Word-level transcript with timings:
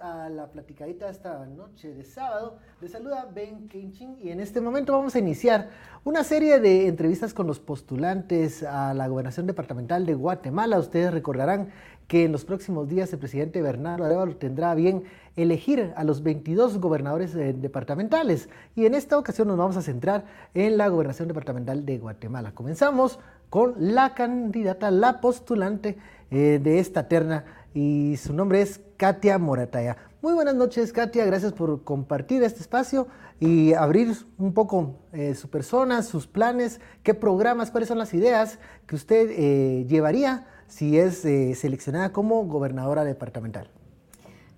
a 0.00 0.28
la 0.28 0.50
platicadita 0.50 1.08
esta 1.08 1.46
noche 1.46 1.92
de 1.92 2.04
sábado. 2.04 2.58
Les 2.80 2.90
saluda 2.90 3.28
Ben 3.32 3.68
Kenchin 3.68 4.16
y 4.20 4.30
en 4.30 4.40
este 4.40 4.60
momento 4.60 4.92
vamos 4.92 5.14
a 5.14 5.18
iniciar 5.18 5.70
una 6.04 6.24
serie 6.24 6.60
de 6.60 6.88
entrevistas 6.88 7.34
con 7.34 7.46
los 7.46 7.60
postulantes 7.60 8.62
a 8.62 8.94
la 8.94 9.06
gobernación 9.08 9.46
departamental 9.46 10.06
de 10.06 10.14
Guatemala. 10.14 10.78
Ustedes 10.78 11.12
recordarán 11.12 11.70
que 12.08 12.24
en 12.24 12.32
los 12.32 12.44
próximos 12.44 12.88
días 12.88 13.12
el 13.12 13.18
presidente 13.18 13.62
Bernardo 13.62 14.04
Arevalo 14.04 14.36
tendrá 14.36 14.74
bien 14.74 15.04
elegir 15.34 15.92
a 15.96 16.04
los 16.04 16.22
22 16.22 16.78
gobernadores 16.78 17.34
eh, 17.34 17.52
departamentales 17.52 18.48
y 18.74 18.86
en 18.86 18.94
esta 18.94 19.18
ocasión 19.18 19.48
nos 19.48 19.56
vamos 19.56 19.76
a 19.76 19.82
centrar 19.82 20.24
en 20.54 20.76
la 20.76 20.88
gobernación 20.88 21.28
departamental 21.28 21.84
de 21.84 21.98
Guatemala. 21.98 22.52
Comenzamos 22.52 23.18
con 23.50 23.74
la 23.78 24.14
candidata, 24.14 24.90
la 24.90 25.20
postulante 25.20 25.98
eh, 26.30 26.60
de 26.62 26.78
esta 26.78 27.08
terna 27.08 27.44
y 27.74 28.16
su 28.16 28.32
nombre 28.32 28.62
es 28.62 28.80
Katia 28.96 29.38
Morataya. 29.38 29.96
Muy 30.22 30.34
buenas 30.34 30.54
noches, 30.54 30.92
Katia. 30.92 31.24
Gracias 31.24 31.52
por 31.52 31.84
compartir 31.84 32.42
este 32.42 32.60
espacio 32.60 33.06
y 33.38 33.74
abrir 33.74 34.16
un 34.38 34.54
poco 34.54 34.96
eh, 35.12 35.34
su 35.34 35.50
persona, 35.50 36.02
sus 36.02 36.26
planes, 36.26 36.80
qué 37.02 37.14
programas, 37.14 37.70
cuáles 37.70 37.88
son 37.88 37.98
las 37.98 38.14
ideas 38.14 38.58
que 38.86 38.96
usted 38.96 39.28
eh, 39.30 39.84
llevaría 39.86 40.46
si 40.68 40.98
es 40.98 41.24
eh, 41.24 41.54
seleccionada 41.54 42.12
como 42.12 42.44
gobernadora 42.44 43.04
departamental. 43.04 43.70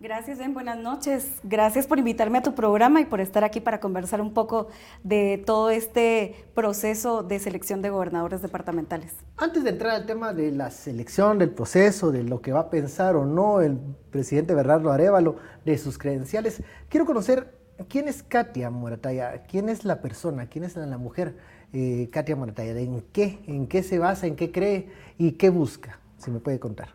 Gracias, 0.00 0.38
Ben. 0.38 0.54
Buenas 0.54 0.78
noches. 0.78 1.26
Gracias 1.42 1.88
por 1.88 1.98
invitarme 1.98 2.38
a 2.38 2.42
tu 2.42 2.54
programa 2.54 3.00
y 3.00 3.04
por 3.04 3.20
estar 3.20 3.42
aquí 3.42 3.60
para 3.60 3.80
conversar 3.80 4.20
un 4.20 4.32
poco 4.32 4.68
de 5.02 5.42
todo 5.44 5.70
este 5.70 6.46
proceso 6.54 7.24
de 7.24 7.40
selección 7.40 7.82
de 7.82 7.90
gobernadores 7.90 8.40
departamentales. 8.40 9.12
Antes 9.36 9.64
de 9.64 9.70
entrar 9.70 9.96
al 9.96 10.06
tema 10.06 10.32
de 10.32 10.52
la 10.52 10.70
selección, 10.70 11.40
del 11.40 11.50
proceso, 11.50 12.12
de 12.12 12.22
lo 12.22 12.40
que 12.40 12.52
va 12.52 12.60
a 12.60 12.70
pensar 12.70 13.16
o 13.16 13.24
no 13.24 13.60
el 13.60 13.76
presidente 14.12 14.54
Bernardo 14.54 14.92
Arevalo, 14.92 15.34
de 15.64 15.76
sus 15.78 15.98
credenciales, 15.98 16.62
quiero 16.88 17.04
conocer 17.04 17.57
quién 17.88 18.08
es 18.08 18.22
Katia 18.22 18.70
Morataya, 18.70 19.42
quién 19.48 19.68
es 19.68 19.84
la 19.84 20.00
persona, 20.00 20.46
quién 20.46 20.64
es 20.64 20.76
la 20.76 20.98
mujer 20.98 21.36
eh, 21.72 22.08
Katia 22.12 22.34
Morataya, 22.34 22.78
en 22.78 23.02
qué, 23.12 23.38
en 23.46 23.66
qué 23.66 23.82
se 23.82 23.98
basa, 23.98 24.26
en 24.26 24.36
qué 24.36 24.50
cree 24.50 24.88
y 25.18 25.32
qué 25.32 25.50
busca, 25.50 25.98
si 26.16 26.30
me 26.30 26.40
puede 26.40 26.58
contar. 26.58 26.88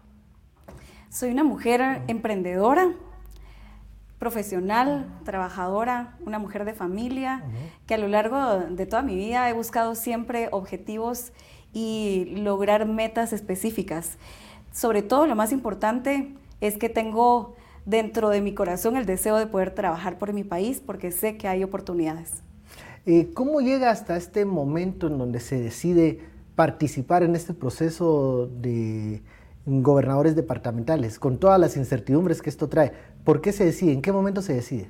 Soy 1.10 1.32
una 1.32 1.44
mujer 1.44 2.02
emprendedora, 2.08 2.92
profesional, 4.18 5.06
trabajadora, 5.26 6.16
una 6.26 6.40
mujer 6.40 6.66
de 6.66 6.74
familia, 6.74 7.44
que 7.86 7.94
a 7.94 7.98
lo 7.98 8.08
largo 8.08 8.62
de 8.70 8.86
toda 8.86 9.02
mi 9.02 9.16
vida 9.16 9.50
he 9.50 9.54
buscado 9.54 9.96
siempre 9.96 10.50
objetivos 10.52 11.34
y 11.74 12.34
lograr 12.38 12.88
metas 12.88 13.34
específicas. 13.34 14.18
Sobre 14.72 15.02
todo 15.02 15.28
lo 15.28 15.36
más 15.36 15.52
importante 15.52 16.34
es 16.62 16.78
que 16.78 16.90
tengo 16.90 17.56
dentro 17.86 18.30
de 18.30 18.42
mi 18.42 18.54
corazón 18.54 18.96
el 18.96 19.06
deseo 19.06 19.38
de 19.38 19.48
poder 19.48 19.72
trabajar 19.72 20.18
por 20.18 20.34
mi 20.34 20.44
país 20.44 20.82
porque 20.86 21.12
sé 21.12 21.38
que 21.38 21.48
hay 21.48 21.64
oportunidades. 21.64 22.44
Eh, 23.06 23.32
¿Cómo 23.34 23.62
llega 23.62 23.92
hasta 23.92 24.16
este 24.16 24.46
momento 24.46 25.08
en 25.08 25.18
donde 25.18 25.40
se 25.40 25.60
decide 25.60 26.20
participar 26.56 27.24
en 27.24 27.36
este 27.36 27.54
proceso 27.54 28.50
de 28.62 29.22
gobernadores 29.66 30.36
departamentales, 30.36 31.20
con 31.20 31.38
todas 31.38 31.60
las 31.60 31.78
incertidumbres 31.78 32.42
que 32.42 32.50
esto 32.50 32.68
trae. 32.68 32.92
¿Por 33.24 33.42
qué 33.42 33.52
se 33.54 33.66
decide? 33.66 33.94
¿En 33.94 34.02
qué 34.02 34.12
momento 34.12 34.42
se 34.42 34.54
decide? 34.54 34.90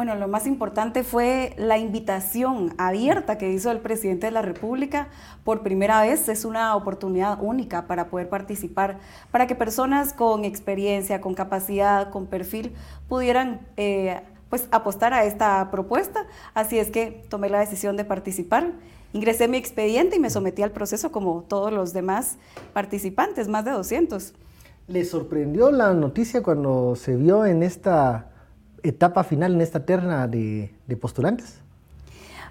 Bueno, 0.00 0.14
lo 0.14 0.28
más 0.28 0.46
importante 0.46 1.04
fue 1.04 1.52
la 1.58 1.76
invitación 1.76 2.72
abierta 2.78 3.36
que 3.36 3.52
hizo 3.52 3.70
el 3.70 3.80
presidente 3.80 4.28
de 4.28 4.32
la 4.32 4.40
República. 4.40 5.08
Por 5.44 5.62
primera 5.62 6.00
vez 6.00 6.26
es 6.30 6.46
una 6.46 6.74
oportunidad 6.74 7.38
única 7.42 7.86
para 7.86 8.08
poder 8.08 8.30
participar, 8.30 8.98
para 9.30 9.46
que 9.46 9.54
personas 9.54 10.14
con 10.14 10.46
experiencia, 10.46 11.20
con 11.20 11.34
capacidad, 11.34 12.08
con 12.08 12.28
perfil 12.28 12.72
pudieran 13.10 13.60
eh, 13.76 14.22
pues 14.48 14.68
apostar 14.70 15.12
a 15.12 15.26
esta 15.26 15.70
propuesta. 15.70 16.24
Así 16.54 16.78
es 16.78 16.90
que 16.90 17.22
tomé 17.28 17.50
la 17.50 17.60
decisión 17.60 17.98
de 17.98 18.06
participar 18.06 18.72
Ingresé 19.12 19.48
mi 19.48 19.58
expediente 19.58 20.16
y 20.16 20.18
me 20.18 20.30
sometí 20.30 20.62
al 20.62 20.70
proceso 20.70 21.12
como 21.12 21.44
todos 21.46 21.74
los 21.74 21.92
demás 21.92 22.38
participantes, 22.72 23.48
más 23.48 23.66
de 23.66 23.72
200. 23.72 24.32
¿Le 24.88 25.04
sorprendió 25.04 25.70
la 25.70 25.92
noticia 25.92 26.42
cuando 26.42 26.96
se 26.96 27.16
vio 27.16 27.44
en 27.44 27.62
esta 27.62 28.29
etapa 28.82 29.24
final, 29.24 29.54
en 29.54 29.60
esta 29.60 29.84
terna 29.84 30.26
de, 30.26 30.70
postulantes? 31.00 31.58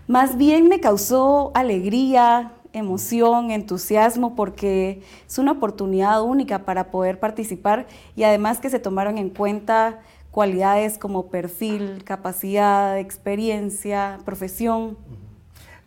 Más 0.08 0.38
bien 0.38 0.68
me 0.68 0.80
causó 0.80 1.52
alegría, 1.54 2.54
emoción, 2.74 3.52
entusiasmo, 3.52 4.36
porque 4.36 5.02
es 5.28 5.38
una 5.38 5.54
oportunidad 5.54 6.22
única 6.24 6.60
para 6.60 6.92
poder 6.92 7.20
participar 7.20 7.88
y 8.16 8.24
además 8.24 8.60
que 8.60 8.70
se 8.70 8.80
tomaron 8.80 9.18
en 9.18 9.30
cuenta 9.30 10.00
cualidades 10.32 10.98
como 10.98 11.28
perfil, 11.28 12.04
capacidad, 12.04 12.98
experiencia, 12.98 14.20
profesión. 14.26 14.98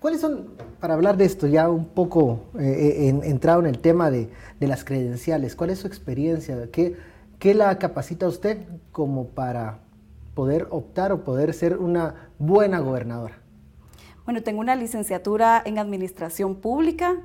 ¿Cuáles 0.00 0.20
son, 0.20 0.48
para 0.80 0.94
hablar 0.94 1.16
de 1.16 1.24
esto 1.24 1.46
ya 1.46 1.68
un 1.68 1.84
poco 1.84 2.40
eh, 2.58 3.08
eh, 3.08 3.20
entrado 3.24 3.60
en 3.60 3.66
el 3.66 3.78
tema 3.78 4.10
de, 4.10 4.28
las 4.58 4.84
credenciales, 4.84 5.54
cuál 5.56 5.70
es 5.70 5.80
su 5.80 5.86
experiencia? 5.86 6.56
¿Qué, 6.72 6.96
¿Qué 7.38 7.54
la 7.54 7.78
capacita 7.78 8.26
usted 8.26 8.58
como 8.90 9.26
para 9.26 9.78
poder 10.34 10.66
optar 10.70 11.12
o 11.12 11.24
poder 11.24 11.54
ser 11.54 11.78
una 11.78 12.30
buena 12.38 12.80
gobernadora? 12.80 13.38
Bueno, 14.24 14.42
tengo 14.42 14.60
una 14.60 14.76
licenciatura 14.76 15.62
en 15.64 15.78
Administración 15.78 16.56
Pública, 16.56 17.16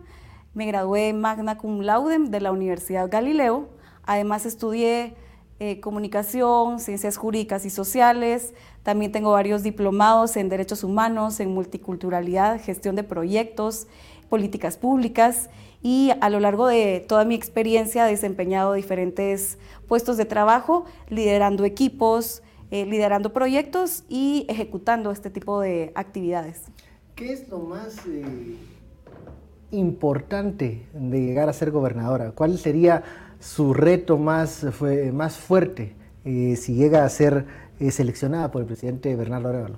me 0.53 0.65
gradué 0.65 1.13
magna 1.13 1.57
cum 1.57 1.81
laude 1.81 2.17
de 2.17 2.41
la 2.41 2.51
Universidad 2.51 3.09
Galileo, 3.09 3.69
además 4.03 4.45
estudié 4.45 5.15
eh, 5.59 5.79
comunicación, 5.79 6.79
ciencias 6.79 7.17
jurídicas 7.17 7.65
y 7.65 7.71
sociales. 7.71 8.53
También 8.83 9.11
tengo 9.11 9.31
varios 9.31 9.63
diplomados 9.63 10.37
en 10.37 10.49
derechos 10.49 10.83
humanos, 10.83 11.39
en 11.39 11.51
multiculturalidad, 11.51 12.61
gestión 12.61 12.95
de 12.95 13.01
proyectos, 13.01 13.87
políticas 14.29 14.77
públicas 14.77 15.49
y 15.81 16.11
a 16.21 16.29
lo 16.29 16.39
largo 16.39 16.67
de 16.67 17.03
toda 17.07 17.25
mi 17.25 17.33
experiencia 17.33 18.07
he 18.07 18.11
desempeñado 18.11 18.73
diferentes 18.73 19.57
puestos 19.87 20.17
de 20.17 20.25
trabajo, 20.25 20.85
liderando 21.09 21.65
equipos, 21.65 22.43
eh, 22.69 22.85
liderando 22.85 23.31
proyectos 23.31 24.03
y 24.09 24.45
ejecutando 24.49 25.11
este 25.11 25.29
tipo 25.29 25.61
de 25.61 25.91
actividades. 25.95 26.63
¿Qué 27.15 27.31
es 27.31 27.47
lo 27.47 27.59
más 27.59 27.97
eh, 28.07 28.57
importante 29.71 30.85
de 30.93 31.21
llegar 31.21 31.47
a 31.47 31.53
ser 31.53 31.71
gobernadora? 31.71 32.31
¿Cuál 32.31 32.57
sería 32.57 33.03
su 33.39 33.73
reto 33.73 34.17
más, 34.17 34.65
fue, 34.71 35.11
más 35.11 35.37
fuerte 35.37 35.95
eh, 36.25 36.55
si 36.57 36.75
llega 36.75 37.05
a 37.05 37.09
ser 37.09 37.45
seleccionada 37.89 38.51
por 38.51 38.61
el 38.61 38.67
presidente 38.67 39.15
Bernardo 39.15 39.49
Arevalo? 39.49 39.77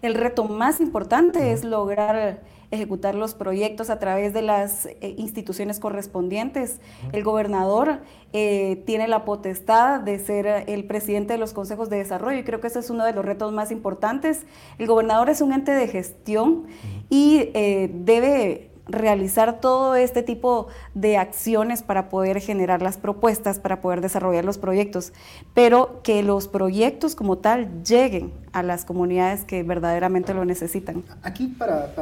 El 0.00 0.14
reto 0.14 0.44
más 0.44 0.80
importante 0.80 1.52
es 1.52 1.64
lograr 1.64 2.40
ejecutar 2.70 3.14
los 3.14 3.34
proyectos 3.34 3.90
a 3.90 3.98
través 3.98 4.32
de 4.32 4.42
las 4.42 4.86
eh, 4.86 5.14
instituciones 5.16 5.80
correspondientes. 5.80 6.80
El 7.12 7.24
gobernador 7.24 8.00
tiene 8.32 9.06
la 9.06 9.24
potestad 9.24 10.00
de 10.00 10.18
ser 10.18 10.64
el 10.66 10.86
presidente 10.86 11.34
de 11.34 11.38
los 11.38 11.52
consejos 11.52 11.88
de 11.88 11.98
desarrollo 11.98 12.40
y 12.40 12.42
creo 12.42 12.60
que 12.60 12.66
ese 12.66 12.80
es 12.80 12.90
uno 12.90 13.04
de 13.04 13.12
los 13.12 13.24
retos 13.24 13.52
más 13.52 13.70
importantes. 13.70 14.44
El 14.76 14.88
gobernador 14.88 15.30
es 15.30 15.40
un 15.40 15.52
ente 15.52 15.70
de 15.70 15.86
gestión 15.86 16.66
y 17.08 17.50
debe 17.54 18.73
realizar 18.86 19.60
todo 19.60 19.94
este 19.94 20.22
tipo 20.22 20.68
de 20.94 21.16
acciones 21.16 21.82
para 21.82 22.08
poder 22.08 22.40
generar 22.40 22.82
las 22.82 22.98
propuestas, 22.98 23.58
para 23.58 23.80
poder 23.80 24.00
desarrollar 24.00 24.44
los 24.44 24.58
proyectos, 24.58 25.12
pero 25.54 26.00
que 26.02 26.22
los 26.22 26.48
proyectos 26.48 27.14
como 27.14 27.38
tal 27.38 27.82
lleguen 27.82 28.32
a 28.52 28.62
las 28.62 28.84
comunidades 28.84 29.44
que 29.44 29.62
verdaderamente 29.62 30.34
lo 30.34 30.44
necesitan. 30.44 31.02
Aquí 31.22 31.48
para, 31.48 31.92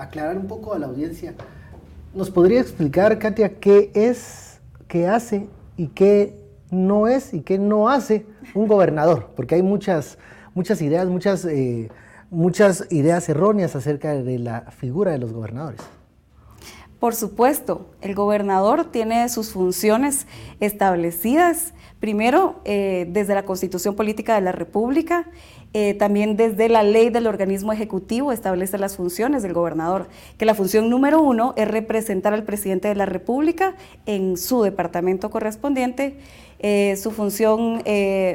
aclarar 0.00 0.36
un 0.36 0.46
poco 0.46 0.74
a 0.74 0.78
la 0.78 0.86
audiencia, 0.86 1.34
¿nos 2.14 2.30
podría 2.30 2.60
explicar, 2.60 3.18
Katia, 3.18 3.58
qué 3.58 3.90
es, 3.94 4.60
qué 4.86 5.08
hace 5.08 5.48
y 5.76 5.88
qué 5.88 6.38
no 6.70 7.08
es 7.08 7.34
y 7.34 7.40
qué 7.40 7.58
no 7.58 7.88
hace 7.88 8.26
un 8.54 8.68
gobernador? 8.68 9.30
Porque 9.34 9.56
hay 9.56 9.62
muchas, 9.62 10.18
muchas 10.54 10.80
ideas, 10.82 11.08
muchas, 11.08 11.44
eh, 11.46 11.90
muchas 12.30 12.86
ideas 12.90 13.28
erróneas 13.28 13.74
acerca 13.74 14.14
de 14.14 14.38
la 14.38 14.60
figura 14.70 15.10
de 15.10 15.18
los 15.18 15.32
gobernadores. 15.32 15.80
Por 16.98 17.14
supuesto, 17.14 17.86
el 18.00 18.16
gobernador 18.16 18.86
tiene 18.90 19.28
sus 19.28 19.52
funciones 19.52 20.26
establecidas, 20.58 21.72
primero 22.00 22.60
eh, 22.64 23.06
desde 23.08 23.34
la 23.34 23.44
Constitución 23.44 23.94
Política 23.94 24.34
de 24.34 24.40
la 24.40 24.50
República, 24.50 25.28
eh, 25.74 25.94
también 25.94 26.36
desde 26.36 26.68
la 26.68 26.82
ley 26.82 27.10
del 27.10 27.28
organismo 27.28 27.72
ejecutivo 27.72 28.32
establece 28.32 28.78
las 28.78 28.96
funciones 28.96 29.44
del 29.44 29.52
gobernador, 29.52 30.08
que 30.38 30.44
la 30.44 30.54
función 30.54 30.90
número 30.90 31.20
uno 31.20 31.54
es 31.56 31.68
representar 31.68 32.34
al 32.34 32.42
presidente 32.42 32.88
de 32.88 32.96
la 32.96 33.06
República 33.06 33.76
en 34.06 34.36
su 34.36 34.62
departamento 34.62 35.30
correspondiente 35.30 36.18
Eh, 36.60 36.96
su 36.96 37.12
función 37.12 37.84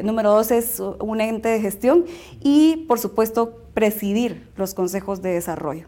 número 0.04 0.32
dos 0.32 0.52
es 0.52 0.80
un 0.80 1.20
ente 1.20 1.50
de 1.50 1.60
gestión 1.60 2.06
y, 2.40 2.86
por 2.88 2.98
supuesto, 2.98 3.60
presidir 3.74 4.48
los 4.56 4.74
consejos 4.74 5.22
de 5.22 5.34
desarrollo. 5.34 5.88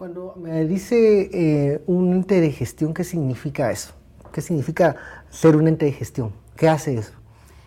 Cuando 0.00 0.32
me 0.34 0.64
dice 0.64 1.82
un 1.86 2.14
ente 2.14 2.40
de 2.40 2.50
gestión, 2.52 2.94
¿qué 2.94 3.04
significa 3.04 3.70
eso? 3.70 3.92
¿Qué 4.32 4.40
significa 4.40 4.96
ser 5.28 5.56
un 5.56 5.68
ente 5.68 5.84
de 5.84 5.92
gestión? 5.92 6.32
¿Qué 6.56 6.70
hace 6.70 6.94
eso? 6.94 7.12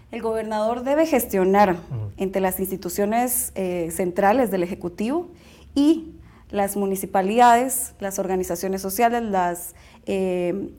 El 0.10 0.24
gobernador 0.24 0.82
debe 0.82 1.06
gestionar 1.06 1.78
entre 2.18 2.42
las 2.42 2.60
instituciones 2.60 3.54
centrales 3.92 4.50
del 4.50 4.64
Ejecutivo 4.64 5.30
y 5.76 6.16
las 6.50 6.76
municipalidades, 6.76 7.94
las 8.00 8.18
organizaciones 8.18 8.82
sociales, 8.82 9.22
las 9.22 9.76
eh, 10.08 10.72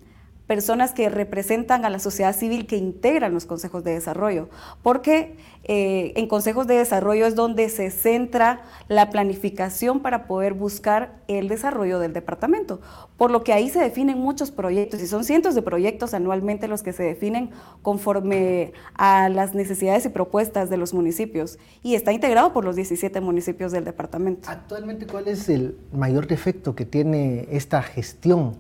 personas 0.47 0.93
que 0.93 1.09
representan 1.09 1.85
a 1.85 1.91
la 1.91 1.99
sociedad 1.99 2.37
civil 2.37 2.67
que 2.67 2.77
integran 2.77 3.33
los 3.33 3.47
consejos 3.47 3.83
de 3.83 3.93
desarrollo, 3.93 4.51
porque 4.83 5.37
eh, 5.65 6.13
en 6.17 6.29
consejos 6.29 6.67
de 6.67 6.75
desarrollo 6.75 7.25
es 7.25 7.35
donde 7.35 7.71
se 7.71 7.91
centra 7.91 8.63
la 8.89 9.09
planificación 9.09 10.01
para 10.01 10.27
poder 10.27 10.53
buscar 10.53 11.15
el 11.29 11.49
desarrollo 11.49 11.99
del 11.99 12.13
departamento, 12.13 12.83
por 13.17 13.31
lo 13.31 13.43
que 13.43 13.55
ahí 13.55 13.71
se 13.71 13.81
definen 13.81 14.19
muchos 14.19 14.51
proyectos 14.51 15.01
y 15.01 15.07
son 15.07 15.25
cientos 15.25 15.55
de 15.55 15.63
proyectos 15.63 16.13
anualmente 16.13 16.69
los 16.69 16.83
que 16.83 16.93
se 16.93 17.03
definen 17.03 17.51
conforme 17.81 18.75
a 18.95 19.31
las 19.31 19.55
necesidades 19.55 20.05
y 20.05 20.11
propuestas 20.11 20.69
de 20.69 20.77
los 20.77 20.93
municipios 20.93 21.59
y 21.83 21.95
está 21.95 22.13
integrado 22.13 22.53
por 22.53 22.67
los 22.67 22.77
17 22.77 23.19
municipios 23.23 23.73
del 23.73 23.85
departamento. 23.85 24.51
Actualmente, 24.51 25.07
¿cuál 25.07 25.29
es 25.29 25.49
el 25.49 25.79
mayor 25.91 26.27
defecto 26.27 26.75
que 26.75 26.85
tiene 26.85 27.49
esta 27.51 27.83
gestión 27.83 28.57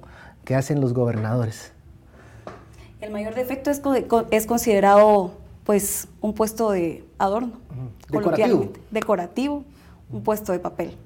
que 0.46 0.54
hacen 0.54 0.80
los 0.80 0.94
gobernadores? 0.94 1.73
El 3.04 3.10
mayor 3.10 3.34
defecto 3.34 3.70
es, 3.70 3.82
es 4.30 4.46
considerado 4.46 5.32
pues 5.64 6.08
un 6.22 6.32
puesto 6.32 6.70
de 6.70 7.04
adorno, 7.18 7.52
decorativo. 8.10 8.72
decorativo, 8.90 9.64
un 10.10 10.22
puesto 10.22 10.52
de 10.52 10.58
papel. 10.58 10.96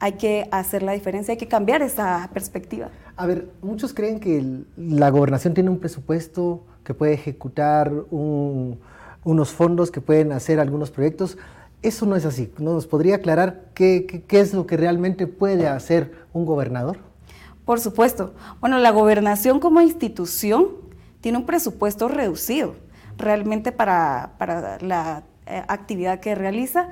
Hay 0.00 0.14
que 0.14 0.48
hacer 0.50 0.82
la 0.82 0.90
diferencia, 0.90 1.30
hay 1.30 1.38
que 1.38 1.46
cambiar 1.46 1.82
esa 1.82 2.28
perspectiva. 2.34 2.88
A 3.14 3.26
ver, 3.26 3.48
muchos 3.62 3.94
creen 3.94 4.18
que 4.18 4.64
la 4.76 5.08
gobernación 5.10 5.54
tiene 5.54 5.70
un 5.70 5.78
presupuesto 5.78 6.64
que 6.82 6.94
puede 6.94 7.12
ejecutar 7.12 7.92
unos 8.10 9.50
fondos 9.50 9.92
que 9.92 10.00
pueden 10.00 10.32
hacer 10.32 10.58
algunos 10.58 10.90
proyectos. 10.90 11.38
Eso 11.80 12.06
no 12.06 12.16
es 12.16 12.24
así. 12.24 12.52
¿Nos 12.58 12.88
podría 12.88 13.14
aclarar 13.14 13.66
qué, 13.72 14.24
qué 14.26 14.40
es 14.40 14.52
lo 14.52 14.66
que 14.66 14.76
realmente 14.76 15.28
puede 15.28 15.68
hacer 15.68 16.10
un 16.32 16.44
gobernador? 16.44 16.98
Por 17.64 17.78
supuesto. 17.78 18.34
Bueno, 18.60 18.80
la 18.80 18.90
gobernación 18.90 19.60
como 19.60 19.80
institución 19.80 20.85
tiene 21.20 21.38
un 21.38 21.46
presupuesto 21.46 22.08
reducido 22.08 22.76
realmente 23.18 23.72
para, 23.72 24.32
la 24.80 25.24
eh, 25.46 25.62
actividad 25.68 26.20
que 26.20 26.34
realiza, 26.34 26.88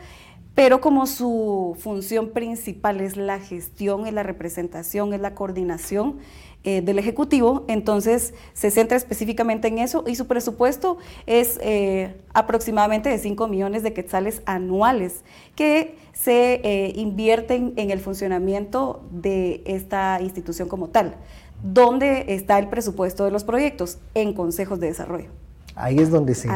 pero 0.54 0.80
como 0.80 1.06
su 1.06 1.76
función 1.80 2.30
principal 2.30 3.00
es 3.00 3.16
la 3.16 3.40
gestión, 3.40 4.06
es 4.06 4.12
la 4.12 4.22
representación, 4.22 5.12
es 5.12 5.20
la 5.20 5.34
coordinación 5.34 6.18
eh, 6.62 6.80
del 6.80 6.98
Ejecutivo, 6.98 7.64
entonces 7.68 8.32
se 8.54 8.70
centra 8.70 8.96
específicamente 8.96 9.68
en 9.68 9.78
eso 9.78 10.04
y 10.06 10.14
su 10.14 10.26
presupuesto 10.26 10.96
es 11.26 11.58
eh, 11.60 12.16
aproximadamente 12.32 13.10
de 13.10 13.18
5 13.18 13.48
millones 13.48 13.82
de 13.82 13.92
quetzales 13.92 14.42
anuales 14.46 15.24
que 15.56 15.96
se 16.12 16.92
invierten 16.94 17.74
en 17.76 17.90
el 17.90 17.98
funcionamiento 17.98 19.04
de 19.10 19.62
esta 19.66 20.20
institución 20.22 20.68
como 20.68 20.88
tal. 20.88 21.16
¿Dónde 21.64 22.26
está 22.28 22.58
el 22.58 22.68
presupuesto 22.68 23.24
de 23.24 23.30
los 23.30 23.42
proyectos? 23.42 23.96
En 24.14 24.34
consejos 24.34 24.80
de 24.80 24.88
desarrollo. 24.88 25.30
Ahí 25.74 25.98
es 25.98 26.10
donde 26.10 26.34
se, 26.34 26.46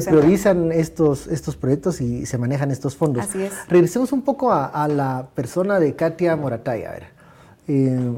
priorizan 0.00 0.70
estos, 0.70 1.26
estos 1.26 1.56
proyectos 1.56 2.00
y 2.00 2.24
se 2.24 2.38
manejan 2.38 2.70
estos 2.70 2.96
fondos. 2.96 3.24
Así 3.24 3.42
es. 3.42 3.52
Regresemos 3.68 4.12
un 4.12 4.22
poco 4.22 4.52
a, 4.52 4.86
la 4.86 5.26
persona 5.34 5.80
de 5.80 5.96
Katia 5.96 6.36
Morataya. 6.36 6.90
A 6.90 6.92
ver, 6.92 7.06
eh, 7.66 8.12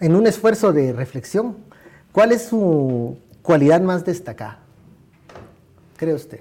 en 0.00 0.14
un 0.16 0.26
esfuerzo 0.26 0.72
de 0.72 0.94
reflexión, 0.94 1.56
¿cuál 2.10 2.32
es 2.32 2.44
su 2.44 3.18
cualidad 3.42 3.82
más 3.82 4.02
destacada? 4.02 4.60
¿Cree 5.98 6.14
usted? 6.14 6.40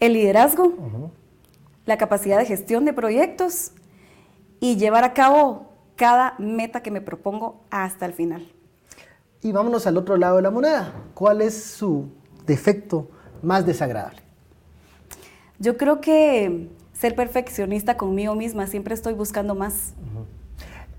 El 0.00 0.14
liderazgo, 0.14 1.12
la 1.86 1.96
capacidad 1.96 2.38
de 2.38 2.44
gestión 2.44 2.84
de 2.84 2.92
proyectos 2.92 3.70
y 4.58 4.76
llevar 4.76 5.04
a 5.04 5.14
cabo 5.14 5.69
cada 6.00 6.34
meta 6.38 6.82
que 6.82 6.90
me 6.90 7.02
propongo 7.02 7.60
hasta 7.68 8.06
el 8.06 8.14
final. 8.14 8.50
Y 9.42 9.52
vámonos 9.52 9.86
al 9.86 9.98
otro 9.98 10.16
lado 10.16 10.36
de 10.36 10.42
la 10.42 10.50
moneda. 10.50 10.94
¿Cuál 11.12 11.42
es 11.42 11.62
su 11.62 12.08
defecto 12.46 13.10
más 13.42 13.66
desagradable? 13.66 14.22
Yo 15.58 15.76
creo 15.76 16.00
que 16.00 16.70
ser 16.94 17.14
perfeccionista 17.14 17.98
conmigo 17.98 18.34
misma, 18.34 18.66
siempre 18.66 18.94
estoy 18.94 19.12
buscando 19.12 19.54
más. 19.54 19.92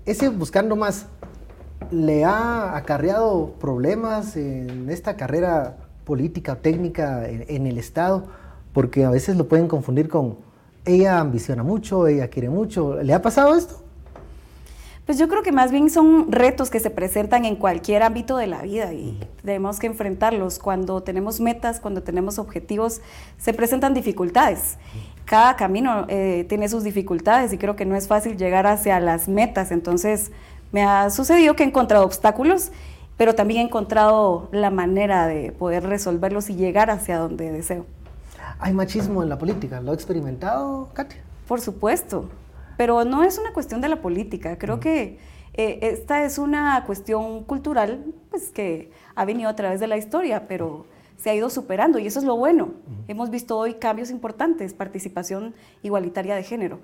Ese 0.06 0.28
buscando 0.28 0.76
más 0.76 1.06
le 1.90 2.24
ha 2.24 2.76
acarreado 2.76 3.54
problemas 3.58 4.36
en 4.36 4.88
esta 4.88 5.16
carrera 5.16 5.78
política 6.04 6.52
o 6.52 6.56
técnica 6.58 7.28
en, 7.28 7.66
el 7.66 7.76
Estado, 7.76 8.28
porque 8.72 9.04
a 9.04 9.10
veces 9.10 9.36
lo 9.36 9.48
pueden 9.48 9.66
confundir 9.66 10.08
con 10.08 10.36
ella 10.84 11.18
ambiciona 11.18 11.64
mucho, 11.64 12.06
ella 12.06 12.28
quiere 12.28 12.50
mucho. 12.50 13.02
¿Le 13.02 13.14
ha 13.14 13.20
pasado 13.20 13.56
esto? 13.56 13.81
Pues 15.12 15.20
yo 15.20 15.28
creo 15.28 15.42
que 15.42 15.52
más 15.52 15.70
bien 15.70 15.90
son 15.90 16.32
retos 16.32 16.70
que 16.70 16.80
se 16.80 16.88
presentan 16.88 17.44
en 17.44 17.56
cualquier 17.56 18.02
ámbito 18.02 18.38
de 18.38 18.46
la 18.46 18.62
vida 18.62 18.94
y 18.94 19.20
tenemos 19.44 19.78
que 19.78 19.86
enfrentarlos. 19.86 20.58
Cuando 20.58 21.02
tenemos 21.02 21.38
metas, 21.38 21.80
cuando 21.80 22.02
tenemos 22.02 22.38
objetivos, 22.38 23.02
se 23.36 23.52
presentan 23.52 23.92
dificultades. 23.92 24.78
Cada 25.26 25.54
camino 25.56 26.06
eh, 26.08 26.46
tiene 26.48 26.66
sus 26.70 26.82
dificultades 26.82 27.52
y 27.52 27.58
creo 27.58 27.76
que 27.76 27.84
no 27.84 27.94
es 27.94 28.08
fácil 28.08 28.38
llegar 28.38 28.66
hacia 28.66 28.98
las 29.00 29.28
metas. 29.28 29.70
Entonces 29.70 30.32
me 30.72 30.82
ha 30.82 31.10
sucedido 31.10 31.56
que 31.56 31.64
he 31.64 31.66
encontrado 31.66 32.06
obstáculos, 32.06 32.72
pero 33.18 33.34
también 33.34 33.60
he 33.60 33.64
encontrado 33.64 34.48
la 34.50 34.70
manera 34.70 35.26
de 35.26 35.52
poder 35.52 35.82
resolverlos 35.82 36.48
y 36.48 36.54
llegar 36.54 36.90
hacia 36.90 37.18
donde 37.18 37.52
deseo. 37.52 37.84
¿Hay 38.58 38.72
machismo 38.72 39.22
en 39.22 39.28
la 39.28 39.36
política? 39.36 39.82
¿Lo 39.82 39.90
ha 39.90 39.94
experimentado, 39.94 40.88
Katia? 40.94 41.20
Por 41.46 41.60
supuesto. 41.60 42.30
Pero 42.76 43.04
no 43.04 43.22
es 43.22 43.38
una 43.38 43.52
cuestión 43.52 43.80
de 43.80 43.88
la 43.88 44.00
política, 44.00 44.58
creo 44.58 44.80
que 44.80 45.18
eh, 45.54 45.78
esta 45.82 46.24
es 46.24 46.38
una 46.38 46.84
cuestión 46.86 47.44
cultural 47.44 48.04
pues, 48.30 48.50
que 48.50 48.90
ha 49.14 49.24
venido 49.24 49.50
a 49.50 49.56
través 49.56 49.80
de 49.80 49.86
la 49.86 49.96
historia, 49.96 50.48
pero 50.48 50.86
se 51.16 51.30
ha 51.30 51.34
ido 51.34 51.50
superando 51.50 51.98
y 51.98 52.06
eso 52.06 52.18
es 52.18 52.24
lo 52.24 52.36
bueno. 52.36 52.72
Hemos 53.06 53.30
visto 53.30 53.56
hoy 53.56 53.74
cambios 53.74 54.10
importantes, 54.10 54.74
participación 54.74 55.54
igualitaria 55.82 56.34
de 56.34 56.42
género. 56.42 56.80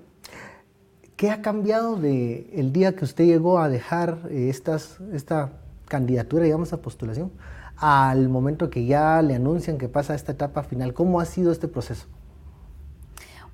¿Qué 1.15 1.31
ha 1.31 1.41
cambiado 1.41 1.97
de 1.97 2.49
el 2.53 2.71
día 2.71 2.95
que 2.95 3.03
usted 3.03 3.25
llegó 3.25 3.59
a 3.59 3.67
dejar 3.67 4.19
eh, 4.29 4.47
estas, 4.49 4.99
esta 5.11 5.51
candidatura, 5.85 6.45
digamos, 6.45 6.71
a 6.71 6.81
postulación, 6.81 7.31
al 7.75 8.29
momento 8.29 8.69
que 8.69 8.85
ya 8.85 9.21
le 9.21 9.35
anuncian 9.35 9.77
que 9.77 9.89
pasa 9.89 10.15
esta 10.15 10.31
etapa 10.31 10.63
final? 10.63 10.93
¿Cómo 10.93 11.19
ha 11.19 11.25
sido 11.25 11.51
este 11.51 11.67
proceso? 11.67 12.07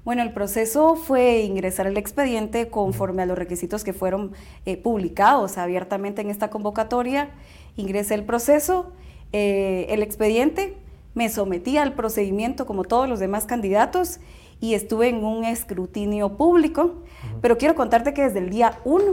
Bueno, 0.05 0.21
el 0.21 0.33
proceso 0.33 0.95
fue 0.95 1.39
ingresar 1.39 1.87
el 1.87 1.97
expediente 1.97 2.69
conforme 2.69 3.23
a 3.23 3.25
los 3.25 3.35
requisitos 3.35 3.83
que 3.83 3.91
fueron 3.91 4.33
eh, 4.67 4.77
publicados 4.77 5.57
abiertamente 5.57 6.21
en 6.21 6.29
esta 6.29 6.51
convocatoria. 6.51 7.31
Ingresé 7.75 8.13
el 8.13 8.23
proceso, 8.23 8.91
eh, 9.33 9.87
el 9.89 10.03
expediente, 10.03 10.77
me 11.15 11.27
sometí 11.29 11.79
al 11.79 11.93
procedimiento 11.93 12.67
como 12.67 12.83
todos 12.83 13.09
los 13.09 13.19
demás 13.19 13.45
candidatos 13.45 14.19
y 14.61 14.75
estuve 14.75 15.09
en 15.09 15.23
un 15.23 15.43
escrutinio 15.43 16.37
público, 16.37 17.01
pero 17.41 17.57
quiero 17.57 17.73
contarte 17.73 18.13
que 18.13 18.21
desde 18.21 18.39
el 18.39 18.51
día 18.51 18.77
1 18.85 19.03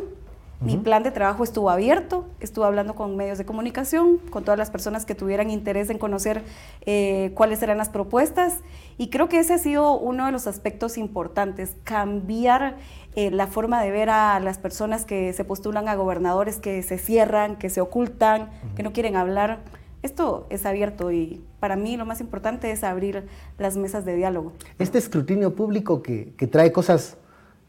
mi 0.62 0.76
plan 0.76 1.02
de 1.02 1.11
trabajo 1.11 1.42
estuvo 1.45 1.71
abierto, 1.71 2.26
estuve 2.40 2.66
hablando 2.66 2.95
con 2.95 3.16
medios 3.16 3.38
de 3.38 3.45
comunicación, 3.45 4.19
con 4.31 4.45
todas 4.45 4.59
las 4.59 4.71
personas 4.71 5.04
que 5.04 5.14
tuvieran 5.14 5.50
interés 5.50 5.90
en 5.90 5.99
conocer 5.99 6.42
eh, 6.87 7.33
cuáles 7.35 7.62
eran 7.62 7.78
las 7.78 7.88
propuestas 7.88 8.61
y 8.97 9.11
creo 9.11 9.28
que 9.28 9.38
ese 9.38 9.54
ha 9.54 9.59
sido 9.59 9.99
uno 9.99 10.26
de 10.26 10.33
los 10.33 10.47
aspectos 10.47 10.99
importantes, 10.99 11.75
cambiar 11.85 12.76
eh, 13.14 13.31
la 13.31 13.47
forma 13.47 13.83
de 13.83 13.90
ver 13.90 14.11
a 14.11 14.38
las 14.40 14.59
personas 14.59 15.04
que 15.04 15.33
se 15.33 15.45
postulan 15.45 15.88
a 15.88 15.97
gobernadores, 15.97 16.59
que 16.59 16.83
se 16.83 16.99
cierran, 16.99 17.57
que 17.57 17.69
se 17.69 17.81
ocultan, 17.81 18.50
que 18.76 18.83
no 18.83 18.92
quieren 18.92 19.16
hablar. 19.16 19.61
Esto 20.02 20.47
es 20.50 20.66
abierto 20.66 21.12
y 21.12 21.45
para 21.61 21.76
mí 21.76 21.97
lo 21.97 22.07
más 22.07 22.21
importante 22.21 22.71
es 22.71 22.85
abrir 22.85 23.26
las 23.59 23.76
mesas 23.76 24.04
de 24.04 24.16
diálogo. 24.16 24.52
Este 24.78 24.99
escrutinio 24.99 25.54
público 25.54 26.02
que, 26.02 26.33
trae 26.50 26.73
cosas 26.73 27.16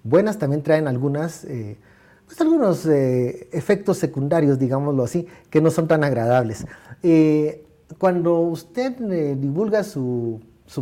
buenas, 0.04 0.38
también 0.38 0.62
traen 0.62 0.88
algunas... 0.88 1.44
Eh, 1.46 1.78
pues, 2.26 2.40
algunos 2.42 2.86
eh, 2.86 3.48
efectos 3.52 3.98
secundarios, 3.98 4.60
digámoslo 4.60 5.04
así, 5.04 5.28
que 5.50 5.62
no 5.62 5.70
son 5.72 5.88
tan 5.88 6.04
agradables. 6.04 6.66
Eh, 7.02 7.66
cuando 7.98 8.40
usted 8.40 9.00
eh, 9.12 9.36
divulga 9.38 9.84
su, 9.84 10.42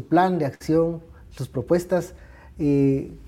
plan 0.09 0.39
de 0.39 0.45
acción, 0.45 1.01
sus 1.31 1.47
propuestas, 1.47 2.13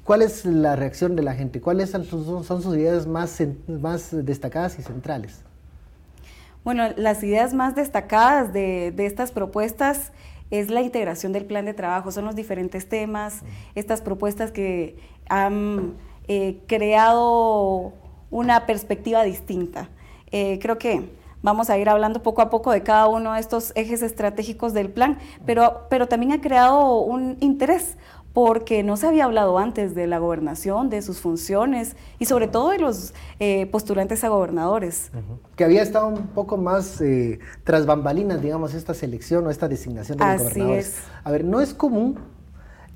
¿cuál 0.04 0.22
es 0.22 0.46
la 0.46 0.76
reacción 0.76 1.16
de 1.16 1.24
la 1.24 1.34
gente? 1.34 1.60
¿Cuáles 1.60 1.90
son 1.90 2.06
sus, 2.06 2.78
ideas 2.78 3.08
más, 3.08 3.42
más 3.68 4.10
destacadas 4.26 4.78
y 4.78 4.84
centrales? 4.84 5.42
Bueno, 6.64 6.84
las 6.96 7.22
ideas 7.24 7.54
más 7.54 7.76
destacadas 7.76 8.54
de, 8.54 8.94
estas 9.00 9.32
propuestas 9.32 10.14
es 10.50 10.70
la 10.70 10.82
integración 10.82 11.34
del 11.34 11.46
plan 11.46 11.66
de 11.66 11.74
trabajo, 11.74 12.12
son 12.12 12.26
los 12.26 12.36
diferentes 12.36 12.88
temas, 12.88 13.42
estas 13.76 14.02
propuestas 14.02 14.52
que 14.52 14.98
han 15.28 15.96
eh, 16.28 16.60
creado 16.68 17.94
una 18.34 18.66
perspectiva 18.66 19.24
distinta. 19.24 19.90
Eh, 20.32 20.58
creo 20.60 20.80
que 20.80 21.12
vamos 21.44 21.70
a 21.70 21.78
ir 21.78 21.88
hablando 21.88 22.24
poco 22.24 22.42
a 22.42 22.50
poco 22.50 22.72
de 22.72 22.82
cada 22.82 23.08
uno 23.08 23.34
de 23.34 23.40
estos 23.40 23.72
ejes 23.76 24.02
estratégicos 24.02 24.74
del 24.74 24.90
plan, 24.90 25.20
pero, 25.46 25.86
pero 25.90 26.08
también 26.08 26.32
ha 26.32 26.42
creado 26.42 26.98
un 27.02 27.38
interés 27.42 27.96
porque 28.34 28.82
no 28.82 28.98
se 28.98 29.06
había 29.06 29.26
hablado 29.26 29.60
antes 29.60 29.94
de 29.94 30.08
la 30.08 30.18
gobernación, 30.18 30.90
de 30.90 31.04
sus 31.04 31.20
funciones 31.20 31.96
y 32.18 32.26
sobre 32.26 32.48
todo 32.48 32.72
de 32.72 32.80
los 32.80 33.14
eh, 33.40 33.68
postulantes 33.68 34.24
a 34.24 34.30
gobernadores. 34.30 35.12
Que 35.56 35.64
había 35.64 35.84
estado 35.84 36.08
un 36.08 36.30
poco 36.30 36.58
más 36.58 37.00
eh, 37.02 37.38
tras 37.64 37.86
bambalinas, 37.86 38.42
digamos, 38.42 38.74
esta 38.74 38.96
selección 38.96 39.46
o 39.46 39.52
esta 39.52 39.68
designación 39.68 40.18
de 40.18 40.26
los 40.26 40.34
Así 40.34 40.46
gobernadores. 40.46 40.88
Es. 40.88 41.04
A 41.24 41.30
ver, 41.30 41.46
no 41.46 41.62
es 41.62 41.76
común 41.76 42.18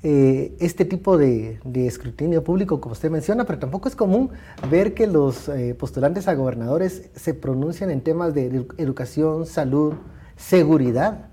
eh, 0.02 0.56
este 0.60 0.84
tipo 0.84 1.18
de, 1.18 1.60
escrutinio 1.74 2.44
público, 2.44 2.80
como 2.80 2.92
usted 2.92 3.10
menciona, 3.10 3.44
pero 3.44 3.58
tampoco 3.58 3.88
es 3.88 3.96
común 3.96 4.30
ver 4.70 4.94
que 4.94 5.06
los 5.06 5.50
postulantes 5.78 6.28
a 6.28 6.34
gobernadores 6.34 7.10
se 7.14 7.34
pronuncian 7.34 7.90
en 7.90 8.00
temas 8.00 8.34
de 8.34 8.66
educación, 8.78 9.46
salud, 9.46 9.94
seguridad, 10.36 11.30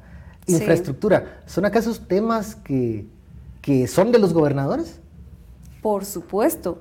infraestructura. 0.47 1.41
¿Son 1.45 1.65
acaso 1.65 1.93
temas 2.07 2.55
que 2.55 3.07
que 3.65 3.87
son 3.87 4.11
de 4.11 4.19
los 4.19 4.31
gobernadores? 4.31 4.99
Por 5.81 6.05
supuesto. 6.05 6.77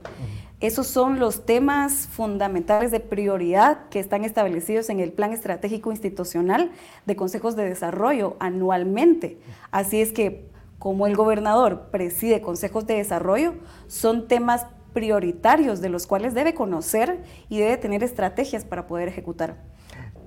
Esos 0.61 0.87
son 0.87 1.19
los 1.19 1.47
temas 1.47 2.07
fundamentales 2.07 2.91
de 2.91 3.01
prioridad 3.01 3.89
que 3.89 4.01
están 4.01 4.23
establecidos 4.23 4.91
en 4.91 5.01
el 5.01 5.11
Plan 5.11 5.33
Estratégico 5.33 5.91
Institucional 5.91 6.71
de 7.07 7.17
Consejos 7.17 7.57
de 7.57 7.65
Desarrollo 7.65 8.37
anualmente. 8.39 9.39
Así 9.71 10.03
es 10.03 10.13
que, 10.13 10.47
como 10.85 11.07
el 11.07 11.17
gobernador 11.17 11.89
preside 11.91 12.43
consejos 12.43 12.87
de 12.87 12.97
desarrollo, 12.97 13.55
son 13.87 14.29
temas 14.29 14.67
prioritarios 14.93 15.81
de 15.81 15.89
los 15.89 16.07
cuales 16.07 16.35
debe 16.35 16.53
conocer 16.53 17.23
y 17.49 17.59
debe 17.59 17.79
tener 17.79 18.03
estrategias 18.03 18.67
para 18.67 18.87
poder 18.87 19.09
ejecutar. 19.09 19.63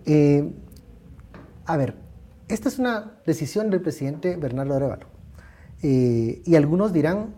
Eh, 0.07 0.51
a 1.63 1.77
ver, 1.77 1.93
esta 2.47 2.69
es 2.69 2.79
una 2.79 3.19
decisión 3.23 3.69
del 3.69 3.81
presidente 3.81 4.35
Bernardo 4.35 4.73
Arevalo. 4.73 5.05
Eh, 5.83 6.41
y 6.43 6.55
algunos 6.55 6.91
dirán, 6.91 7.35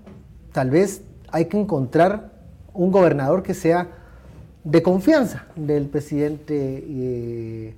tal 0.53 0.69
vez 0.69 1.01
hay 1.29 1.47
que 1.47 1.59
encontrar 1.59 2.31
un 2.73 2.89
gobernador 2.89 3.43
que 3.43 3.53
sea 3.53 3.97
de 4.63 4.81
confianza 4.81 5.45
del 5.57 5.89
presidente 5.89 6.85
eh, 6.87 7.75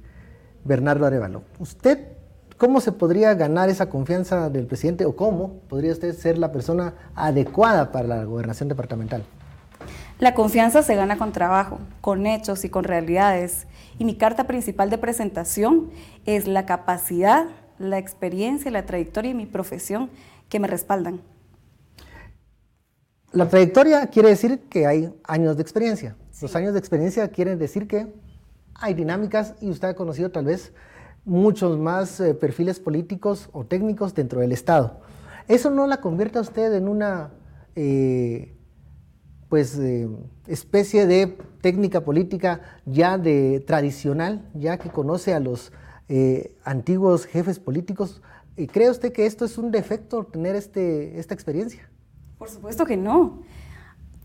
Bernardo 0.66 1.08
Arevalo. 1.08 1.42
¿Usted 1.58 2.21
cómo 2.62 2.80
se 2.80 2.92
podría 2.92 3.34
ganar 3.34 3.70
esa 3.70 3.90
confianza 3.90 4.52
del 4.52 4.68
presidente 4.68 5.04
o 5.06 5.16
cómo 5.16 5.62
podría 5.68 5.94
usted 5.94 6.16
ser 6.16 6.38
la 6.38 6.52
persona 6.52 6.94
adecuada 7.16 7.92
para 7.92 8.08
la 8.08 8.24
gobernación 8.24 8.70
departamental? 8.70 9.24
La 10.20 10.36
confianza 10.36 10.84
se 10.84 10.96
gana 10.96 11.18
con 11.18 11.32
trabajo, 11.32 11.80
con 12.02 12.28
hechos 12.28 12.64
y 12.64 12.70
con 12.70 12.84
realidades. 12.84 13.66
Y 13.98 14.06
mi 14.06 14.16
carta 14.16 14.44
principal 14.44 14.92
de 14.92 15.00
presentación 15.00 15.90
es 16.28 16.46
la 16.46 16.68
capacidad, 16.68 17.48
la 17.80 17.98
experiencia, 17.98 18.70
la 18.70 18.86
trayectoria 18.86 19.32
y 19.32 19.34
mi 19.34 19.48
profesión 19.48 20.12
que 20.48 20.60
me 20.60 20.68
respaldan. 20.68 21.20
La 23.32 23.50
trayectoria 23.50 24.06
quiere 24.06 24.30
decir 24.30 24.60
que 24.70 24.86
hay 24.86 25.12
años 25.24 25.56
de 25.56 25.64
experiencia. 25.64 26.16
Los 26.40 26.56
años 26.56 26.74
de 26.74 26.80
experiencia 26.80 27.28
quieren 27.30 27.58
decir 27.58 27.88
que 27.88 28.14
hay 28.76 28.94
dinámicas 28.94 29.56
y 29.62 29.72
usted 29.72 29.88
ha 29.88 29.96
conocido 29.96 30.30
tal 30.30 30.46
vez 30.46 30.72
muchos 31.26 31.78
más 31.78 32.20
eh, 32.20 32.34
perfiles 32.34 32.80
políticos 32.80 33.50
o 33.54 33.66
técnicos 33.66 34.14
dentro 34.14 34.42
del 34.42 34.52
Estado. 34.52 35.02
Eso 35.48 35.70
no 35.70 35.88
la 35.88 36.02
convierte 36.02 36.38
a 36.38 36.42
usted 36.42 36.74
en 36.74 36.88
una 36.88 37.32
eh, 37.76 38.56
pues 39.50 39.78
eh, 39.78 40.08
especie 40.48 41.06
de 41.08 41.38
técnica 41.62 42.02
política 42.02 42.62
ya 42.86 43.18
de 43.18 43.60
tradicional, 43.66 44.50
ya 44.54 44.78
que 44.78 44.90
conoce 44.90 45.34
a 45.34 45.40
los 45.40 45.72
antiguos 46.66 47.26
jefes 47.26 47.58
políticos 47.58 48.22
¿Y 48.58 48.68
cree 48.68 48.90
usted 48.90 49.14
que 49.14 49.26
esto 49.26 49.46
es 49.46 49.58
un 49.58 49.72
defecto, 49.72 50.26
tener 50.26 50.56
este, 50.56 51.20
esta 51.20 51.34
experiencia? 51.34 51.90
Por 52.38 52.50
supuesto 52.50 52.86
que 52.86 52.98
no. 52.98 53.44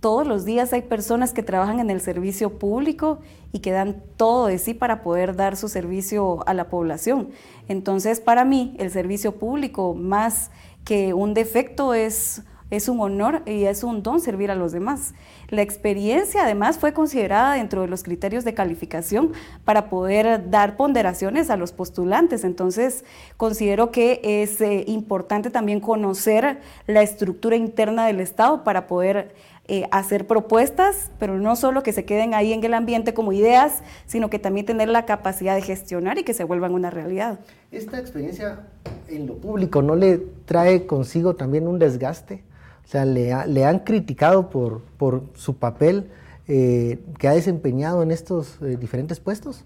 Todos 0.06 0.25
los 0.25 0.44
días 0.44 0.72
hay 0.72 0.82
personas 0.82 1.32
que 1.32 1.42
trabajan 1.42 1.80
en 1.80 1.90
el 1.90 2.00
servicio 2.00 2.60
público 2.60 3.18
y 3.50 3.58
que 3.58 3.72
dan 3.72 4.04
todo 4.16 4.46
de 4.46 4.58
sí 4.58 4.72
para 4.72 5.02
poder 5.02 5.34
dar 5.34 5.56
su 5.56 5.68
servicio 5.68 6.46
a 6.46 6.54
la 6.54 6.68
población. 6.68 7.30
Entonces, 7.66 8.20
para 8.20 8.44
mí, 8.44 8.76
el 8.78 8.92
servicio 8.92 9.34
público, 9.34 9.94
más 9.94 10.52
que 10.84 11.12
un 11.12 11.34
defecto, 11.34 11.92
es 11.92 12.44
es 12.70 12.88
un 12.88 13.00
honor 13.00 13.42
y 13.46 13.64
es 13.64 13.84
un 13.84 14.02
don 14.02 14.20
servir 14.20 14.50
a 14.50 14.56
los 14.56 14.72
demás. 14.72 15.14
La 15.48 15.62
experiencia 15.62 16.42
además 16.42 16.78
fue 16.78 16.92
considerada 16.92 17.54
dentro 17.54 17.82
de 17.82 17.88
los 17.88 18.02
criterios 18.02 18.44
de 18.44 18.54
calificación 18.54 19.32
para 19.64 19.88
poder 19.88 20.50
dar 20.50 20.76
ponderaciones 20.76 21.48
a 21.50 21.56
los 21.56 21.70
postulantes. 21.72 22.42
Entonces, 22.42 23.04
considero 23.36 23.92
que 23.92 24.20
es 24.42 24.60
eh, 24.60 24.84
importante 24.88 25.50
también 25.50 25.78
conocer 25.78 26.58
la 26.88 27.02
estructura 27.02 27.54
interna 27.54 28.06
del 28.06 28.20
Estado 28.20 28.64
para 28.64 28.88
poder 28.88 29.34
eh, 29.68 29.88
hacer 29.90 30.26
propuestas, 30.28 31.11
pero 31.18 31.38
no 31.38 31.56
solo 31.56 31.82
que 31.82 31.92
se 31.92 32.04
queden 32.04 32.35
ahí 32.35 32.52
en 32.52 32.62
el 32.62 32.73
ambiente 32.73 33.14
como 33.14 33.32
ideas, 33.32 33.82
sino 34.06 34.30
que 34.30 34.38
también 34.38 34.64
tener 34.64 34.88
la 34.88 35.06
capacidad 35.06 35.56
de 35.56 35.62
gestionar 35.62 36.18
y 36.18 36.23
que 36.23 36.35
se 36.35 36.44
vuelvan 36.44 36.73
una 36.73 36.90
realidad. 36.90 37.40
¿Esta 37.73 37.99
experiencia 37.99 38.61
en 39.08 39.26
lo 39.26 39.38
público 39.38 39.82
no 39.82 39.96
le 39.96 40.18
trae 40.44 40.87
consigo 40.87 41.35
también 41.35 41.66
un 41.66 41.80
desgaste? 41.80 42.44
O 42.85 42.88
sea, 42.88 43.04
le, 43.04 43.64
han 43.64 43.80
criticado 43.80 44.50
por, 44.50 44.82
por 44.99 45.25
su 45.35 45.56
papel 45.56 46.11
eh, 46.46 47.00
que 47.18 47.26
ha 47.26 47.32
desempeñado 47.32 48.04
en 48.04 48.12
estos 48.12 48.62
eh, 48.62 48.76
diferentes 48.78 49.18
puestos. 49.18 49.64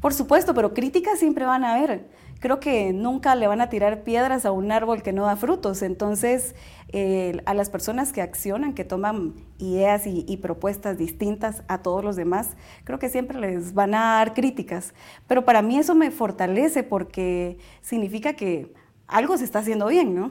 Por 0.00 0.14
supuesto, 0.14 0.54
pero 0.54 0.72
críticas 0.72 1.18
siempre 1.18 1.44
van 1.44 1.64
a 1.64 1.74
haber. 1.74 2.06
Creo 2.38 2.60
que 2.60 2.92
nunca 2.92 3.34
le 3.34 3.48
van 3.48 3.60
a 3.60 3.70
tirar 3.70 4.02
piedras 4.02 4.44
a 4.44 4.52
un 4.52 4.70
árbol 4.70 5.02
que 5.02 5.12
no 5.12 5.24
da 5.24 5.36
frutos. 5.36 5.82
Entonces, 5.82 6.54
eh, 6.88 7.40
a 7.46 7.54
las 7.54 7.70
personas 7.70 8.12
que 8.12 8.22
accionan, 8.22 8.74
que 8.74 8.84
toman 8.84 9.34
ideas 9.58 10.06
y, 10.06 10.24
y, 10.28 10.36
propuestas 10.36 10.96
distintas 10.96 11.62
a 11.68 11.82
todos 11.82 12.04
los 12.04 12.16
demás, 12.16 12.50
creo 12.84 12.98
que 12.98 13.08
siempre 13.08 13.40
les 13.40 13.74
van 13.74 13.94
a 13.94 14.18
dar 14.18 14.34
críticas. 14.34 14.94
Pero 15.26 15.44
para 15.44 15.62
mí 15.62 15.78
eso 15.78 15.94
me 15.94 16.10
fortalece 16.10 16.82
porque 16.82 17.58
significa 17.80 18.34
que 18.34 18.72
algo 19.06 19.36
se 19.36 19.44
está 19.44 19.60
haciendo 19.60 19.86
bien, 19.86 20.14
¿no? 20.14 20.30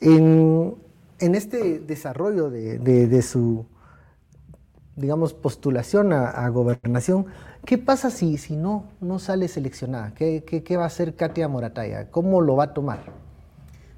En 0.00 0.76
en 1.20 1.34
este 1.34 1.78
desarrollo 1.78 2.50
de, 2.50 3.22
su, 3.22 3.66
digamos, 4.96 5.34
postulación 5.34 6.12
a, 6.12 6.48
gobernación, 6.48 7.26
¿qué 7.64 7.78
pasa 7.78 8.10
si, 8.10 8.38
si 8.38 8.56
no, 8.56 8.84
no 9.00 9.18
sale 9.18 9.46
seleccionada? 9.48 10.14
¿Qué, 10.14 10.42
¿Qué, 10.42 10.76
va 10.76 10.84
a 10.84 10.86
hacer 10.86 11.14
Katia 11.14 11.46
Morataya? 11.46 12.10
¿Cómo 12.10 12.40
lo 12.40 12.56
va 12.56 12.64
a 12.64 12.74
tomar? 12.74 13.00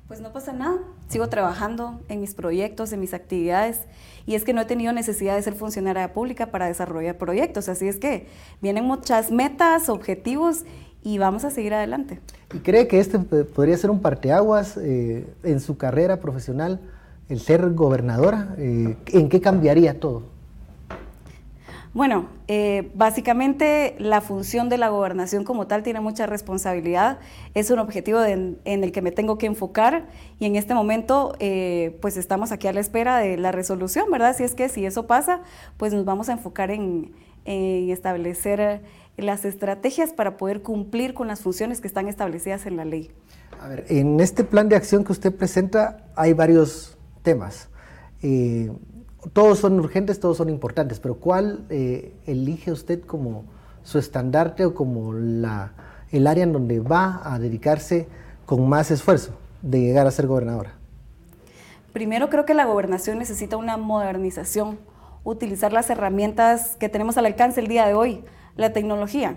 Pues 0.09 0.21
no 0.21 0.33
pasa 0.33 0.53
nada, 0.53 0.79
sigo 1.13 1.29
trabajando 1.29 2.01
en 2.09 2.21
mis 2.21 2.35
proyectos, 2.35 2.93
en 2.93 3.01
mis 3.01 3.15
actividades, 3.15 3.81
y 4.27 4.35
es 4.35 4.45
que 4.45 4.53
no 4.53 4.63
he 4.63 4.65
tenido 4.65 4.93
necesidad 4.93 5.37
de 5.37 5.43
ser 5.43 5.55
funcionaria 5.55 6.13
pública 6.13 6.47
para 6.47 6.67
desarrollar 6.67 7.19
proyectos, 7.19 7.69
así 7.69 7.87
es 7.87 7.99
que 7.99 8.27
vienen 8.61 8.85
muchas 8.85 9.31
metas, 9.31 9.89
objetivos, 9.89 10.65
y 11.05 11.19
vamos 11.19 11.45
a 11.45 11.51
seguir 11.51 11.75
adelante. 11.75 12.21
¿Y 12.55 12.59
cree 12.59 12.87
que 12.87 13.01
este 13.01 13.19
podría 13.19 13.77
ser 13.77 13.91
un 13.91 14.01
parteaguas 14.01 14.77
eh, 14.77 15.27
en 15.43 15.61
su 15.61 15.77
carrera 15.77 16.21
profesional? 16.21 16.81
el 17.33 17.41
ser 17.41 17.73
gobernadora, 17.73 18.55
eh, 18.59 18.97
¿en 19.07 19.29
qué 19.31 19.41
cambiaría 19.41 19.99
todo? 19.99 20.23
Bueno, 21.95 22.29
eh, 22.49 22.91
básicamente 22.95 23.95
la 23.99 24.23
función 24.23 24.71
de 24.71 24.79
la 24.79 24.89
gobernación 24.89 25.45
como 25.45 25.67
tal 25.67 25.83
tiene 25.83 26.01
mucha 26.01 26.25
responsabilidad, 26.25 27.19
es 27.53 27.71
un 27.71 27.79
objetivo 27.79 28.25
en 28.25 28.59
el 28.65 28.93
que 28.93 29.03
me 29.03 29.13
tengo 29.13 29.37
que 29.37 29.45
enfocar 29.45 30.07
y 30.39 30.47
en 30.47 30.57
este 30.57 30.73
momento 30.73 31.37
eh, 31.39 31.99
pues 32.01 32.17
estamos 32.17 32.51
aquí 32.51 32.67
a 32.67 32.73
la 32.73 32.81
espera 32.81 33.19
de 33.19 33.37
la 33.37 33.53
resolución, 33.53 34.11
¿verdad? 34.11 34.35
Si 34.35 34.43
es 34.43 34.55
que 34.55 34.71
si 34.71 34.87
eso 34.87 35.07
pasa, 35.07 35.43
pues 35.77 35.93
nos 35.93 36.07
vamos 36.07 36.31
a 36.31 36.33
enfocar 36.33 36.71
en, 36.71 37.13
establecer 37.45 38.83
las 39.17 39.45
estrategias 39.45 40.13
para 40.13 40.37
poder 40.37 40.63
cumplir 40.63 41.13
con 41.13 41.27
las 41.27 41.41
funciones 41.41 41.81
que 41.81 41.89
están 41.89 42.07
establecidas 42.07 42.67
en 42.67 42.77
la 42.77 42.85
ley. 42.85 43.11
A 43.61 43.67
ver, 43.67 43.85
en 43.89 44.21
este 44.21 44.45
plan 44.45 44.69
de 44.69 44.77
acción 44.77 45.05
que 45.05 45.11
usted 45.11 45.35
presenta 45.35 46.05
hay 46.15 46.33
varios 46.35 46.97
temas. 47.23 47.69
Eh, 48.23 48.71
todos 49.33 49.61
son 49.61 49.79
urgentes, 49.79 50.19
todos 50.21 50.37
son 50.37 50.49
importantes, 50.49 50.99
pero 51.01 51.15
¿cuál 51.15 51.65
eh, 51.71 52.13
elige 52.27 52.73
usted 52.73 53.03
como 53.03 53.45
su 53.83 53.99
estandarte 53.99 54.65
o 54.65 54.75
como 54.75 55.13
la, 55.13 55.73
el 56.11 56.27
área 56.27 56.45
en 56.45 56.53
donde 56.53 56.81
va 56.81 57.21
a 57.25 57.39
dedicarse 57.39 58.09
con 58.47 58.69
más 58.69 58.91
esfuerzo 58.91 59.33
de 59.63 59.81
llegar 59.81 60.07
a 60.07 60.11
ser 60.11 60.27
gobernadora? 60.27 60.75
Primero 61.93 62.31
creo 62.31 62.45
que 62.45 62.55
la 62.55 62.65
gobernación 62.65 63.19
necesita 63.19 63.57
una 63.57 63.77
modernización, 63.77 64.79
utilizar 65.25 65.73
las 65.73 65.91
herramientas 65.91 66.77
que 66.77 66.89
tenemos 66.89 67.17
al 67.17 67.27
alcance 67.27 67.61
el 67.61 67.69
día 67.69 67.87
de 67.87 67.95
hoy, 67.95 68.25
la 68.57 68.73
tecnología. 68.73 69.37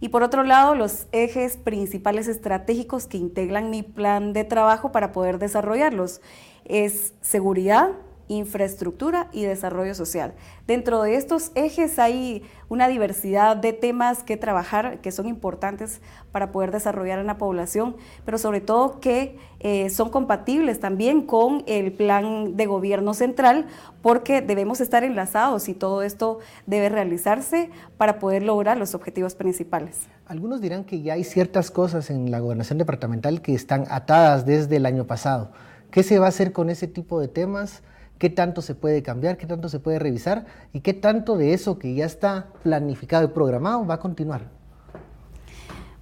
Y 0.00 0.08
por 0.08 0.22
otro 0.22 0.42
lado, 0.42 0.74
los 0.74 1.06
ejes 1.12 1.56
principales 1.56 2.28
estratégicos 2.28 3.06
que 3.06 3.16
integran 3.16 3.70
mi 3.70 3.82
plan 3.82 4.32
de 4.32 4.44
trabajo 4.44 4.92
para 4.92 5.12
poder 5.12 5.38
desarrollarlos 5.38 6.20
es 6.64 7.14
seguridad, 7.22 7.90
infraestructura 8.28 9.28
y 9.32 9.44
desarrollo 9.44 9.94
social. 9.94 10.34
Dentro 10.66 11.02
de 11.02 11.16
estos 11.16 11.52
ejes 11.54 11.98
hay 11.98 12.42
una 12.68 12.88
diversidad 12.88 13.56
de 13.56 13.72
temas 13.72 14.22
que 14.22 14.36
trabajar 14.36 15.00
que 15.00 15.12
son 15.12 15.26
importantes 15.26 16.00
para 16.32 16.50
poder 16.52 16.72
desarrollar 16.72 17.18
en 17.18 17.26
la 17.26 17.38
población, 17.38 17.96
pero 18.24 18.38
sobre 18.38 18.60
todo 18.60 19.00
que 19.00 19.38
eh, 19.60 19.90
son 19.90 20.10
compatibles 20.10 20.80
también 20.80 21.22
con 21.22 21.62
el 21.66 21.92
plan 21.92 22.56
de 22.56 22.66
gobierno 22.66 23.14
central 23.14 23.66
porque 24.02 24.42
debemos 24.42 24.80
estar 24.80 25.04
enlazados 25.04 25.68
y 25.68 25.74
todo 25.74 26.02
esto 26.02 26.38
debe 26.66 26.88
realizarse 26.88 27.70
para 27.96 28.18
poder 28.18 28.42
lograr 28.42 28.76
los 28.76 28.94
objetivos 28.94 29.34
principales. 29.34 30.08
Algunos 30.26 30.60
dirán 30.60 30.84
que 30.84 31.02
ya 31.02 31.14
hay 31.14 31.24
ciertas 31.24 31.70
cosas 31.70 32.10
en 32.10 32.30
la 32.30 32.40
gobernación 32.40 32.78
departamental 32.78 33.42
que 33.42 33.54
están 33.54 33.84
atadas 33.90 34.46
desde 34.46 34.76
el 34.76 34.86
año 34.86 35.06
pasado. 35.06 35.52
¿Qué 35.90 36.02
se 36.02 36.18
va 36.18 36.26
a 36.26 36.30
hacer 36.30 36.52
con 36.52 36.70
ese 36.70 36.88
tipo 36.88 37.20
de 37.20 37.28
temas? 37.28 37.82
Qué 38.18 38.30
tanto 38.30 38.62
se 38.62 38.74
puede 38.74 39.02
cambiar, 39.02 39.36
qué 39.36 39.46
tanto 39.46 39.68
se 39.68 39.80
puede 39.80 39.98
revisar 39.98 40.46
y 40.72 40.80
qué 40.80 40.94
tanto 40.94 41.36
de 41.36 41.54
eso 41.54 41.78
que 41.78 41.94
ya 41.94 42.06
está 42.06 42.48
planificado 42.62 43.24
y 43.24 43.28
programado 43.28 43.86
va 43.86 43.94
a 43.94 44.00
continuar. 44.00 44.42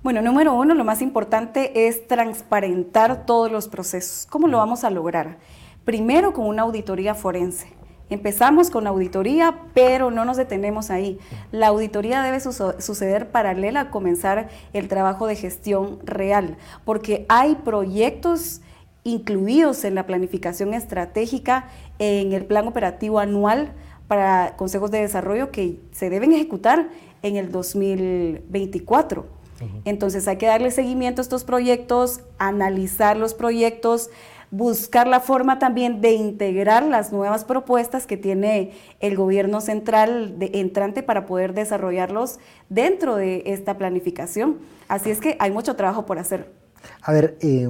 Bueno, 0.03 0.21
número 0.21 0.53
uno, 0.55 0.75
lo 0.75 0.85
más 0.85 1.01
importante 1.01 1.87
es 1.87 2.09
transparentar 2.09 3.25
todos 3.25 3.53
los 3.53 3.69
procesos. 3.69 4.27
¿Cómo 4.29 4.49
lo 4.49 4.59
vamos 4.59 4.83
a 4.83 4.91
lograr? 4.91 5.39
Primero 5.85 6.33
con 6.33 6.47
una 6.47 6.63
auditoría 6.63 7.15
forense. 7.15 7.69
Empezamos 8.11 8.69
con 8.69 8.85
la 8.85 8.91
auditoría, 8.91 9.61
pero 9.75 10.11
no 10.11 10.25
nos 10.25 10.37
detenemos 10.37 10.91
ahí. 10.91 11.19
La 11.51 11.69
auditoría 11.69 12.23
debe 12.23 12.41
suceder 12.41 13.31
paralela 13.31 13.81
a 13.81 13.91
comenzar 13.91 14.49
el 14.73 14.89
trabajo 14.89 15.27
de 15.27 15.37
gestión 15.37 15.99
real, 16.05 16.59
porque 16.85 17.25
hay 17.29 17.55
proyectos 17.55 18.61
incluidos 19.05 19.85
en 19.85 19.95
la 19.95 20.07
planificación 20.07 20.75
estratégica, 20.75 21.69
en 21.99 22.33
el 22.33 22.45
plan 22.45 22.69
operativo 22.69 23.19
anual 23.19 23.73
para 24.09 24.57
consejos 24.57 24.91
de 24.91 25.01
desarrollo 25.01 25.51
que 25.51 25.81
se 25.93 26.11
deben 26.11 26.33
ejecutar 26.33 26.89
en 27.23 27.37
el 27.37 27.51
2024. 27.51 29.43
Entonces 29.85 30.27
hay 30.27 30.39
que 30.39 30.47
darle 30.47 30.73
seguimiento 30.73 31.21
a 31.21 31.23
estos 31.23 31.45
proyectos, 31.45 32.21
analizar 32.39 33.17
los 33.17 33.33
proyectos, 33.33 34.11
buscar 34.51 35.07
la 35.07 35.21
forma 35.21 35.59
también 35.59 36.01
de 36.01 36.13
integrar 36.13 36.85
las 36.85 37.13
nuevas 37.13 37.45
propuestas 37.45 38.07
que 38.07 38.17
tiene 38.17 38.73
el 39.01 39.17
gobierno 39.17 39.61
central 39.61 40.39
de 40.39 40.51
entrante 40.55 41.03
para 41.03 41.27
poder 41.27 41.55
desarrollarlos 41.55 42.39
dentro 42.69 43.17
de 43.17 43.45
esta 43.47 43.79
planificación. 43.79 44.59
Así 44.89 45.11
es 45.11 45.21
que 45.21 45.37
hay 45.39 45.53
mucho 45.53 45.77
trabajo 45.77 46.05
por 46.07 46.19
hacer. 46.19 46.53
A 47.01 47.13
ver, 47.13 47.39
eh, 47.41 47.69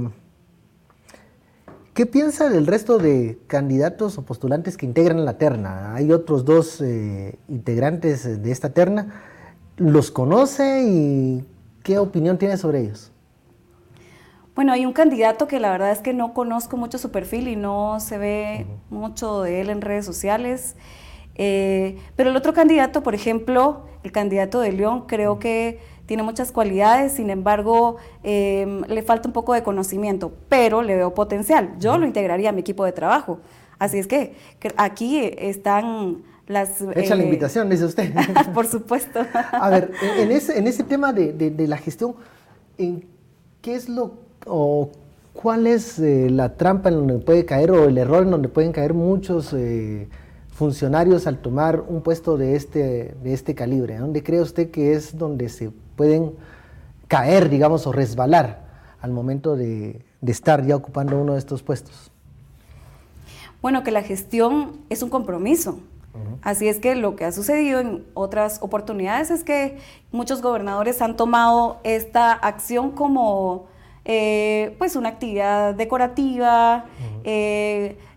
¿Qué 1.94 2.06
piensa 2.06 2.48
del 2.48 2.66
resto 2.66 2.96
de 2.96 3.38
candidatos 3.48 4.16
o 4.16 4.22
postulantes 4.22 4.78
que 4.78 4.86
integran 4.86 5.26
la 5.26 5.36
terna? 5.36 5.94
Hay 5.94 6.10
otros 6.10 6.46
dos 6.46 6.80
eh, 6.80 7.38
integrantes 7.48 8.42
de 8.42 8.50
esta 8.50 8.70
terna. 8.70 9.22
¿Los 9.76 10.10
conoce 10.10 10.84
y 10.86 11.44
qué 11.82 11.98
opinión 11.98 12.38
tiene 12.38 12.56
sobre 12.56 12.80
ellos? 12.80 13.12
Bueno, 14.54 14.72
hay 14.72 14.86
un 14.86 14.94
candidato 14.94 15.46
que 15.46 15.60
la 15.60 15.70
verdad 15.70 15.90
es 15.90 15.98
que 15.98 16.14
no 16.14 16.32
conozco 16.32 16.78
mucho 16.78 16.96
su 16.96 17.10
perfil 17.10 17.46
y 17.46 17.56
no 17.56 18.00
se 18.00 18.16
ve 18.16 18.66
mucho 18.88 19.42
de 19.42 19.60
él 19.60 19.68
en 19.68 19.82
redes 19.82 20.06
sociales. 20.06 20.76
Eh, 21.34 21.98
pero 22.16 22.30
el 22.30 22.36
otro 22.36 22.54
candidato, 22.54 23.02
por 23.02 23.14
ejemplo, 23.14 23.84
el 24.02 24.12
candidato 24.12 24.60
de 24.60 24.72
León, 24.72 25.04
creo 25.06 25.38
que 25.38 25.78
tiene 26.06 26.22
muchas 26.22 26.52
cualidades, 26.52 27.12
sin 27.12 27.30
embargo, 27.30 27.96
em, 28.22 28.82
le 28.82 29.02
falta 29.02 29.28
un 29.28 29.32
poco 29.32 29.54
de 29.54 29.62
conocimiento, 29.62 30.32
pero 30.48 30.82
le 30.82 30.96
veo 30.96 31.14
potencial. 31.14 31.74
Yo 31.78 31.96
lo 31.98 32.06
integraría 32.06 32.50
a 32.50 32.52
mi 32.52 32.60
equipo 32.60 32.84
de 32.84 32.92
trabajo. 32.92 33.38
Así 33.78 33.98
es 33.98 34.06
que, 34.06 34.34
aquí 34.76 35.32
están 35.38 36.22
las... 36.46 36.80
Echa 36.94 37.14
la 37.14 37.22
eh, 37.22 37.26
invitación, 37.26 37.68
dice 37.68 37.84
usted. 37.84 38.12
por 38.54 38.66
supuesto. 38.66 39.20
a 39.52 39.70
ver, 39.70 39.92
en 40.18 40.30
ese, 40.30 40.58
en 40.58 40.66
ese 40.66 40.84
tema 40.84 41.12
de, 41.12 41.32
de, 41.32 41.66
la 41.66 41.76
gestión, 41.76 42.14
¿qué 42.76 43.74
es 43.74 43.88
lo 43.88 44.14
o 44.46 44.90
cuál 45.32 45.66
es 45.66 45.98
eh, 45.98 46.28
la 46.30 46.56
trampa 46.56 46.88
en 46.88 46.96
donde 46.96 47.18
puede 47.18 47.44
caer 47.44 47.70
o 47.70 47.84
el 47.84 47.96
error 47.96 48.24
en 48.24 48.30
donde 48.30 48.48
pueden 48.48 48.72
caer 48.72 48.92
muchos 48.92 49.52
eh, 49.52 50.08
funcionarios 50.50 51.26
al 51.26 51.38
tomar 51.38 51.80
un 51.80 52.02
puesto 52.02 52.36
de 52.36 52.54
este, 52.56 53.14
de 53.22 53.32
este 53.32 53.54
calibre? 53.54 53.98
¿Dónde 53.98 54.22
cree 54.22 54.40
usted 54.40 54.70
que 54.70 54.92
es 54.92 55.16
donde 55.16 55.48
se 55.48 55.70
pueden 55.96 56.32
caer, 57.08 57.48
digamos, 57.48 57.86
o 57.86 57.92
resbalar 57.92 58.60
al 59.00 59.12
momento 59.12 59.56
de, 59.56 60.04
estar 60.26 60.64
ya 60.64 60.76
ocupando 60.76 61.20
uno 61.20 61.34
de 61.34 61.38
estos 61.38 61.62
puestos? 61.62 62.10
Bueno, 63.60 63.82
que 63.82 63.90
la 63.90 64.02
gestión 64.02 64.78
es 64.88 65.02
un 65.02 65.10
compromiso. 65.10 65.78
Así 66.42 66.68
es 66.68 66.78
que 66.78 66.94
lo 66.94 67.16
que 67.16 67.24
ha 67.24 67.32
sucedido 67.32 67.80
en 67.80 68.04
otras 68.12 68.58
oportunidades 68.60 69.30
es 69.30 69.44
que 69.44 69.78
muchos 70.10 70.42
gobernadores 70.42 71.00
han 71.00 71.16
tomado 71.16 71.78
esta 71.84 72.32
acción 72.32 72.90
como 72.90 73.66
eh, 74.04 74.74
pues 74.78 74.94
una 74.94 75.08
actividad 75.08 75.74
decorativa, 75.74 76.84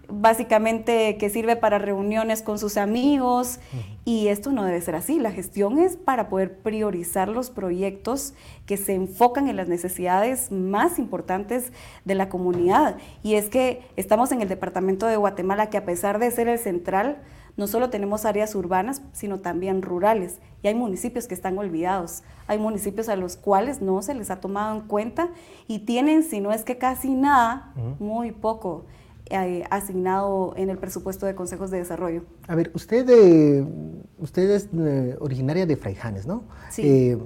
básicamente 0.10 1.18
que 1.18 1.30
sirve 1.30 1.56
para 1.56 1.78
reuniones 1.78 2.42
con 2.42 2.60
sus 2.60 2.78
amigos 2.78 3.60
y 4.04 4.28
esto 4.28 4.52
no 4.52 4.64
debe 4.64 4.82
ser 4.82 4.96
así. 4.96 5.20
La 5.20 5.32
gestión 5.32 5.80
es 5.80 5.98
para 5.98 6.30
poder 6.30 6.58
priorizar 6.60 7.28
los 7.28 7.50
proyectos 7.50 8.34
que 8.66 8.78
se 8.78 8.94
enfocan 8.94 9.48
en 9.48 9.56
las 9.56 9.68
necesidades 9.68 10.52
más 10.52 11.00
importantes 11.00 11.72
de 12.06 12.16
la 12.16 12.30
comunidad. 12.30 12.98
Y 13.24 13.36
es 13.36 13.50
que 13.50 13.82
estamos 13.96 14.32
en 14.32 14.42
el 14.42 14.50
departamento 14.50 15.08
de 15.08 15.18
Guatemala 15.18 15.70
que 15.70 15.78
a 15.78 15.86
pesar 15.86 16.20
de 16.20 16.32
ser 16.32 16.48
el 16.48 16.60
central, 16.60 17.18
no 17.58 17.68
solo 17.68 17.90
tenemos 17.90 18.26
áreas 18.26 18.54
urbanas, 18.54 19.02
sino 19.14 19.40
también 19.40 19.82
rurales. 19.82 20.40
Y 20.62 20.68
hay 20.68 20.76
municipios 20.76 21.28
que 21.28 21.34
están 21.34 21.58
olvidados. 21.58 22.24
Hay 22.48 22.58
municipios 22.58 23.08
a 23.08 23.16
los 23.16 23.38
cuales 23.38 23.82
no 23.82 24.02
se 24.02 24.14
les 24.14 24.30
ha 24.30 24.42
tomado 24.42 24.76
en 24.76 24.82
cuenta 24.82 25.30
y 25.68 25.80
tienen, 25.80 26.24
si 26.24 26.42
no 26.42 26.52
es 26.52 26.64
que 26.64 26.78
casi 26.78 27.16
nada, 27.16 27.74
muy 28.00 28.32
poco 28.32 28.86
eh, 29.32 29.64
asignado 29.72 30.54
en 30.56 30.70
el 30.70 30.78
presupuesto 30.78 31.26
de 31.26 31.34
consejos 31.34 31.72
de 31.72 31.80
desarrollo. 31.80 32.22
A 32.48 32.54
ver, 32.54 32.70
usted, 32.76 33.10
eh, 33.10 33.66
usted 34.20 34.52
es 34.52 34.70
eh, 34.72 35.16
originaria 35.20 35.66
de 35.66 35.76
Fraijanes, 35.76 36.28
¿no? 36.28 36.44
Sí. 36.70 37.18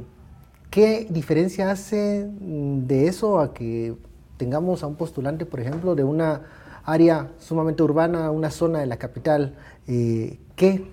¿Qué 0.70 1.08
diferencia 1.10 1.70
hace 1.70 2.26
mm, 2.40 2.88
de 2.88 3.08
eso 3.08 3.40
a 3.40 3.54
que 3.54 3.98
tengamos 4.38 4.82
a 4.82 4.88
un 4.88 4.96
postulante, 4.96 5.46
por 5.46 5.60
ejemplo, 5.60 5.94
de 5.94 6.06
una 6.06 6.44
área 6.86 7.32
sumamente 7.38 7.84
urbana, 7.84 8.32
una 8.32 8.50
zona 8.50 8.80
de 8.80 8.86
la 8.86 8.96
capital? 8.96 9.58
¿Qué 9.86 10.90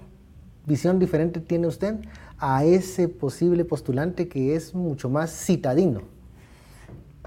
visión 0.66 0.98
diferente 0.98 1.38
tiene 1.38 1.68
usted 1.68 2.00
a 2.38 2.64
ese 2.64 3.06
posible 3.08 3.64
postulante 3.64 4.28
que 4.28 4.56
es 4.56 4.74
mucho 4.74 5.08
más 5.08 5.30
citadino? 5.30 6.00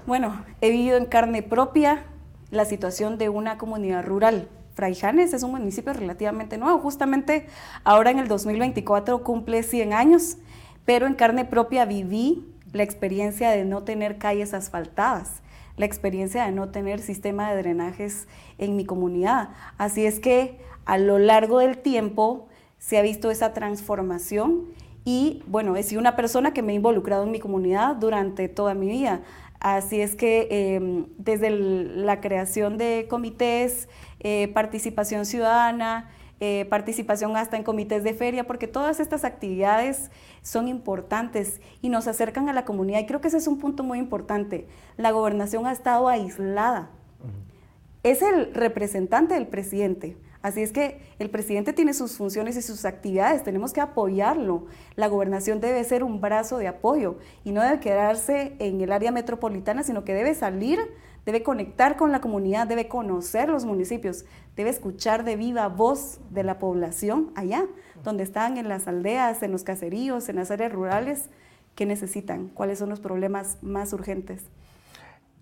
Bueno, 0.06 0.44
he 0.60 0.70
vivido 0.70 0.98
en 0.98 1.06
carne 1.06 1.42
propia 1.42 2.04
la 2.50 2.64
situación 2.64 3.18
de 3.18 3.28
una 3.28 3.58
comunidad 3.58 4.04
rural. 4.04 4.48
Fraijanes 4.74 5.32
es 5.32 5.42
un 5.42 5.52
municipio 5.52 5.92
relativamente 5.92 6.56
nuevo, 6.58 6.78
justamente 6.78 7.46
ahora 7.84 8.10
en 8.10 8.18
el 8.18 8.28
2024 8.28 9.22
cumple 9.22 9.62
100 9.62 9.92
años, 9.92 10.38
pero 10.84 11.06
en 11.06 11.14
carne 11.14 11.44
propia 11.44 11.84
viví 11.84 12.46
la 12.72 12.82
experiencia 12.82 13.50
de 13.50 13.64
no 13.64 13.82
tener 13.82 14.18
calles 14.18 14.54
asfaltadas, 14.54 15.42
la 15.76 15.86
experiencia 15.86 16.44
de 16.44 16.52
no 16.52 16.68
tener 16.68 17.00
sistema 17.00 17.50
de 17.50 17.62
drenajes 17.62 18.28
en 18.58 18.76
mi 18.76 18.84
comunidad. 18.84 19.50
Así 19.76 20.06
es 20.06 20.20
que 20.20 20.58
a 20.84 20.98
lo 20.98 21.18
largo 21.18 21.58
del 21.58 21.78
tiempo 21.78 22.48
se 22.78 22.98
ha 22.98 23.02
visto 23.02 23.30
esa 23.30 23.52
transformación 23.52 24.66
y 25.04 25.42
bueno, 25.46 25.76
he 25.76 25.82
sido 25.82 26.00
una 26.00 26.16
persona 26.16 26.52
que 26.52 26.62
me 26.62 26.72
he 26.72 26.76
involucrado 26.76 27.24
en 27.24 27.30
mi 27.30 27.40
comunidad 27.40 27.96
durante 27.96 28.48
toda 28.48 28.74
mi 28.74 28.88
vida. 28.88 29.22
Así 29.60 30.00
es 30.00 30.16
que 30.16 30.48
em, 30.50 31.06
desde 31.18 31.50
la 31.50 32.22
creación 32.22 32.78
de 32.78 33.06
comités, 33.10 33.88
eh, 34.20 34.48
participación 34.48 35.26
ciudadana, 35.26 36.08
eh, 36.40 36.64
participación 36.70 37.36
hasta 37.36 37.58
en 37.58 37.64
comités 37.64 38.02
de 38.02 38.14
feria, 38.14 38.46
porque 38.46 38.66
todas 38.66 38.98
estas 38.98 39.24
actividades 39.24 40.10
son 40.40 40.68
importantes 40.68 41.60
y 41.82 41.90
nos 41.90 42.08
acercan 42.08 42.48
a 42.48 42.54
la 42.54 42.64
comunidad. 42.64 43.00
Y 43.00 43.06
creo 43.06 43.20
que 43.20 43.28
ese 43.28 43.36
es 43.36 43.46
un 43.46 43.58
punto 43.58 43.84
muy 43.84 43.98
importante. 43.98 44.66
La 44.96 45.10
gobernación 45.10 45.66
ha 45.66 45.72
estado 45.72 46.08
aislada. 46.08 46.88
Es 48.02 48.22
el 48.22 48.54
representante 48.54 49.34
del 49.34 49.46
presidente, 49.46 50.16
Así 50.42 50.62
es 50.62 50.72
que 50.72 51.02
el 51.18 51.28
presidente 51.28 51.74
tiene 51.74 51.92
sus 51.92 52.16
funciones 52.16 52.56
y 52.56 52.62
sus 52.62 52.86
actividades, 52.86 53.44
tenemos 53.44 53.74
que 53.74 53.82
apoyarlo. 53.82 54.66
La 54.96 55.08
gobernación 55.08 55.60
debe 55.60 55.84
ser 55.84 56.02
un 56.02 56.20
brazo 56.20 56.56
de 56.56 56.66
apoyo 56.66 57.16
y 57.44 57.52
no 57.52 57.62
debe 57.62 57.78
quedarse 57.80 58.54
en 58.58 58.80
el 58.80 58.90
área 58.90 59.12
metropolitana, 59.12 59.82
sino 59.82 60.02
que 60.02 60.14
debe 60.14 60.34
salir, 60.34 60.78
debe 61.26 61.42
conectar 61.42 61.96
con 61.96 62.10
la 62.10 62.22
comunidad, 62.22 62.66
debe 62.66 62.88
conocer 62.88 63.50
los 63.50 63.66
municipios, 63.66 64.24
debe 64.56 64.70
escuchar 64.70 65.24
de 65.24 65.36
viva 65.36 65.68
voz 65.68 66.20
de 66.30 66.42
la 66.42 66.58
población 66.58 67.32
allá, 67.34 67.66
donde 68.02 68.22
están 68.22 68.56
en 68.56 68.66
las 68.66 68.88
aldeas, 68.88 69.42
en 69.42 69.52
los 69.52 69.62
caseríos, 69.62 70.30
en 70.30 70.36
las 70.36 70.50
áreas 70.50 70.72
rurales, 70.72 71.28
qué 71.74 71.84
necesitan, 71.84 72.48
cuáles 72.48 72.78
son 72.78 72.88
los 72.88 73.00
problemas 73.00 73.58
más 73.60 73.92
urgentes. 73.92 74.44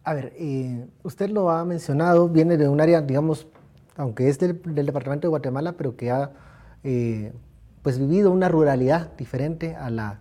A 0.02 0.14
ver, 0.14 0.32
eh, 0.36 0.88
usted 1.04 1.30
lo 1.30 1.50
ha 1.50 1.64
mencionado, 1.64 2.28
viene 2.28 2.56
de 2.56 2.68
un 2.68 2.80
área, 2.80 3.00
digamos, 3.00 3.46
aunque 3.98 4.28
es 4.28 4.38
del, 4.38 4.62
departamento 4.64 5.26
de 5.26 5.30
Guatemala, 5.30 5.72
pero 5.72 5.96
que 5.96 6.10
ha 6.10 6.30
eh, 6.84 7.32
pues 7.82 7.98
vivido 7.98 8.30
una 8.30 8.48
ruralidad 8.48 9.14
diferente 9.18 9.76
a 9.76 9.90
la 9.90 10.20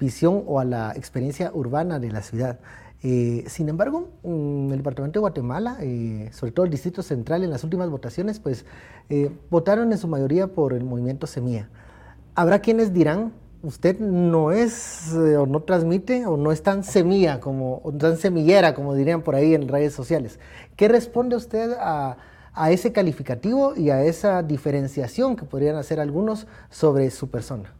visión 0.00 0.42
o 0.46 0.58
a 0.58 0.64
la 0.64 0.92
experiencia 0.96 1.52
urbana 1.54 2.00
de 2.00 2.10
la 2.10 2.22
ciudad. 2.22 2.58
Eh, 3.04 3.44
sin 3.46 3.68
embargo, 3.68 4.08
en 4.24 4.70
el 4.72 4.78
departamento 4.78 5.18
de 5.18 5.20
Guatemala, 5.20 5.76
sobre 6.32 6.50
todo 6.50 6.64
el 6.64 6.72
Distrito 6.72 7.02
Central, 7.02 7.44
en 7.44 7.50
las 7.50 7.62
últimas 7.62 7.88
votaciones, 7.90 8.40
pues 8.40 8.64
votaron 9.50 9.92
en 9.92 9.98
su 9.98 10.08
mayoría 10.08 10.48
por 10.48 10.72
el 10.72 10.82
movimiento 10.82 11.28
Semilla. 11.28 11.68
Habrá 12.34 12.58
quienes 12.58 12.92
dirán 12.92 13.32
usted 13.62 13.98
no 13.98 14.52
es 14.52 15.12
eh, 15.14 15.36
o 15.36 15.46
no 15.46 15.62
transmite 15.62 16.26
o 16.26 16.36
no 16.36 16.52
es 16.52 16.62
tan 16.62 16.84
semilla 16.84 17.40
como 17.40 17.80
o 17.82 17.92
tan 17.92 18.16
semillera 18.16 18.74
como 18.74 18.94
dirían 18.94 19.22
por 19.22 19.34
ahí 19.34 19.54
en 19.54 19.68
redes 19.68 19.94
sociales. 19.94 20.38
¿Qué 20.76 20.88
responde 20.88 21.36
usted 21.36 21.72
a, 21.78 22.16
ese 22.70 22.92
calificativo 22.92 23.74
y 23.76 23.90
a 23.90 24.02
esa 24.02 24.42
diferenciación 24.42 25.36
que 25.36 25.44
podrían 25.44 25.76
hacer 25.76 26.00
algunos 26.00 26.46
sobre 26.70 27.10
su 27.10 27.30
persona? 27.30 27.72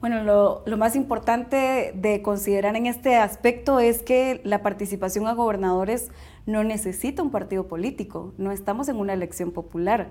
Bueno, 0.00 0.22
lo, 0.22 0.62
lo, 0.66 0.76
más 0.76 0.96
importante 0.96 1.92
de 1.94 2.20
considerar 2.20 2.76
en 2.76 2.86
este 2.86 3.16
aspecto 3.16 3.80
es 3.80 4.02
que 4.02 4.42
la 4.44 4.62
participación 4.62 5.26
a 5.26 5.32
gobernadores 5.32 6.10
no 6.44 6.62
necesita 6.62 7.22
un 7.22 7.30
partido 7.30 7.68
político, 7.68 8.34
no 8.36 8.52
estamos 8.52 8.88
en 8.88 8.96
una 8.96 9.14
elección 9.14 9.50
popular 9.50 10.10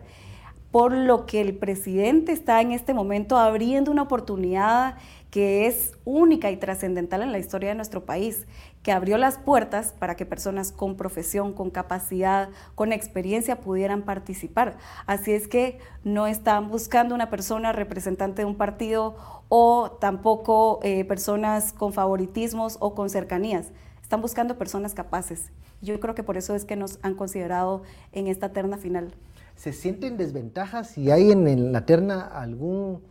por 0.74 0.92
lo 0.92 1.28
que 1.28 1.40
el 1.40 1.56
presidente 1.56 2.32
está 2.32 2.60
en 2.60 2.72
este 2.72 2.96
momento 2.96 3.38
abriendo 3.38 3.92
una 3.92 4.02
oportunidad 4.02 4.96
que 5.30 5.68
es 5.68 5.92
única 6.04 6.50
y 6.50 6.58
trascendental 6.58 7.22
en 7.22 7.32
la 7.32 7.38
historia 7.38 7.70
de 7.70 7.76
nuestro 7.76 8.06
país, 8.06 8.48
que 8.84 8.92
abrió 8.92 9.18
las 9.18 9.38
puertas 9.38 9.94
para 9.98 10.16
que 10.16 10.26
personas 10.26 10.72
con 10.72 10.96
profesión, 10.96 11.54
con 11.54 11.72
capacidad, 11.72 12.50
con 12.76 12.92
experiencia 12.92 13.62
pudieran 13.62 14.04
participar. 14.04 14.78
Así 15.08 15.32
es 15.32 15.48
que 15.48 15.80
no 16.04 16.28
están 16.28 16.70
buscando 16.70 17.16
una 17.16 17.30
persona 17.30 17.72
representante 17.72 18.42
de 18.42 18.46
un 18.46 18.56
partido 18.56 19.16
o 19.48 19.92
tampoco 20.02 20.80
eh, 20.84 21.06
personas 21.06 21.72
con 21.72 21.94
favoritismos 21.94 22.78
o 22.82 22.94
con 22.94 23.10
cercanías. 23.10 23.72
Están 24.02 24.22
buscando 24.22 24.58
personas 24.58 24.94
capaces. 24.94 25.50
Yo 25.82 26.00
creo 26.00 26.14
que 26.14 26.24
por 26.24 26.38
eso 26.38 26.54
es 26.54 26.66
que 26.66 26.76
nos 26.76 27.00
han 27.02 27.16
considerado 27.16 27.84
en 28.12 28.28
esta 28.28 28.52
terna 28.52 28.78
final. 28.78 29.14
¿Se 29.56 29.72
siente 29.72 30.08
en 30.08 30.18
desventaja 30.18 30.84
si 30.84 31.12
hay 31.12 31.32
en, 31.32 31.72
la 31.72 31.86
terna 31.86 32.22
algún 32.22 33.02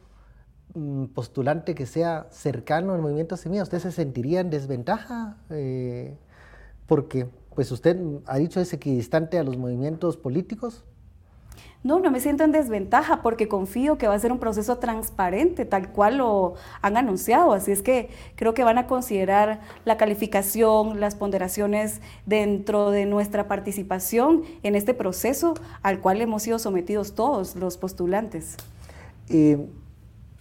postulante 1.14 1.74
que 1.74 1.86
sea 1.86 2.26
cercano 2.30 2.94
al 2.94 3.00
movimiento 3.02 3.36
Semilla? 3.36 3.62
¿Usted 3.62 3.78
se 3.78 3.92
sentiría 3.92 4.40
en 4.40 4.50
desventaja? 4.50 5.36
Eh, 5.50 6.16
porque 6.86 7.28
pues 7.54 7.70
usted 7.70 7.98
ha 8.26 8.38
dicho 8.38 8.60
es 8.60 8.72
equidistante 8.72 9.38
a 9.38 9.44
los 9.44 9.56
movimientos 9.56 10.16
políticos. 10.16 10.84
No, 11.84 11.98
no 11.98 12.12
me 12.12 12.20
siento 12.20 12.44
en 12.44 12.52
desventaja 12.52 13.22
porque 13.22 13.48
confío 13.48 13.98
que 13.98 14.06
va 14.06 14.14
a 14.14 14.18
ser 14.18 14.30
un 14.30 14.38
proceso 14.38 14.78
transparente, 14.78 15.64
tal 15.64 15.90
cual 15.90 16.18
lo 16.18 16.54
han 16.80 16.96
anunciado. 16.96 17.52
Así 17.52 17.72
es 17.72 17.82
que 17.82 18.08
creo 18.36 18.54
que 18.54 18.62
van 18.62 18.78
a 18.78 18.86
considerar 18.86 19.60
la 19.84 19.96
calificación, 19.96 21.00
las 21.00 21.16
ponderaciones 21.16 22.00
dentro 22.24 22.90
de 22.90 23.04
nuestra 23.04 23.48
participación 23.48 24.44
en 24.62 24.76
este 24.76 24.94
proceso 24.94 25.54
al 25.82 25.98
cual 26.00 26.20
hemos 26.20 26.44
sido 26.44 26.60
sometidos 26.60 27.14
todos 27.14 27.56
los 27.56 27.78
postulantes. 27.78 28.56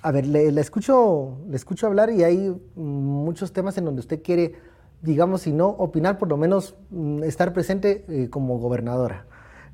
A 0.01 0.11
ver, 0.11 0.25
le, 0.25 0.47
escucho, 0.59 1.37
le 1.49 1.55
escucho 1.55 1.87
hablar 1.87 2.09
y 2.09 2.23
hay 2.23 2.55
muchos 2.75 3.53
temas 3.53 3.77
en 3.77 3.85
donde 3.85 3.99
usted 3.99 4.21
quiere, 4.23 4.55
digamos, 5.01 5.41
si 5.41 5.53
no 5.53 5.69
opinar, 5.69 6.17
por 6.17 6.27
lo 6.29 6.37
menos 6.37 6.75
mm, 6.89 7.23
estar 7.23 7.53
presente 7.53 8.05
eh, 8.07 8.29
como 8.29 8.57
gobernadora. 8.59 9.25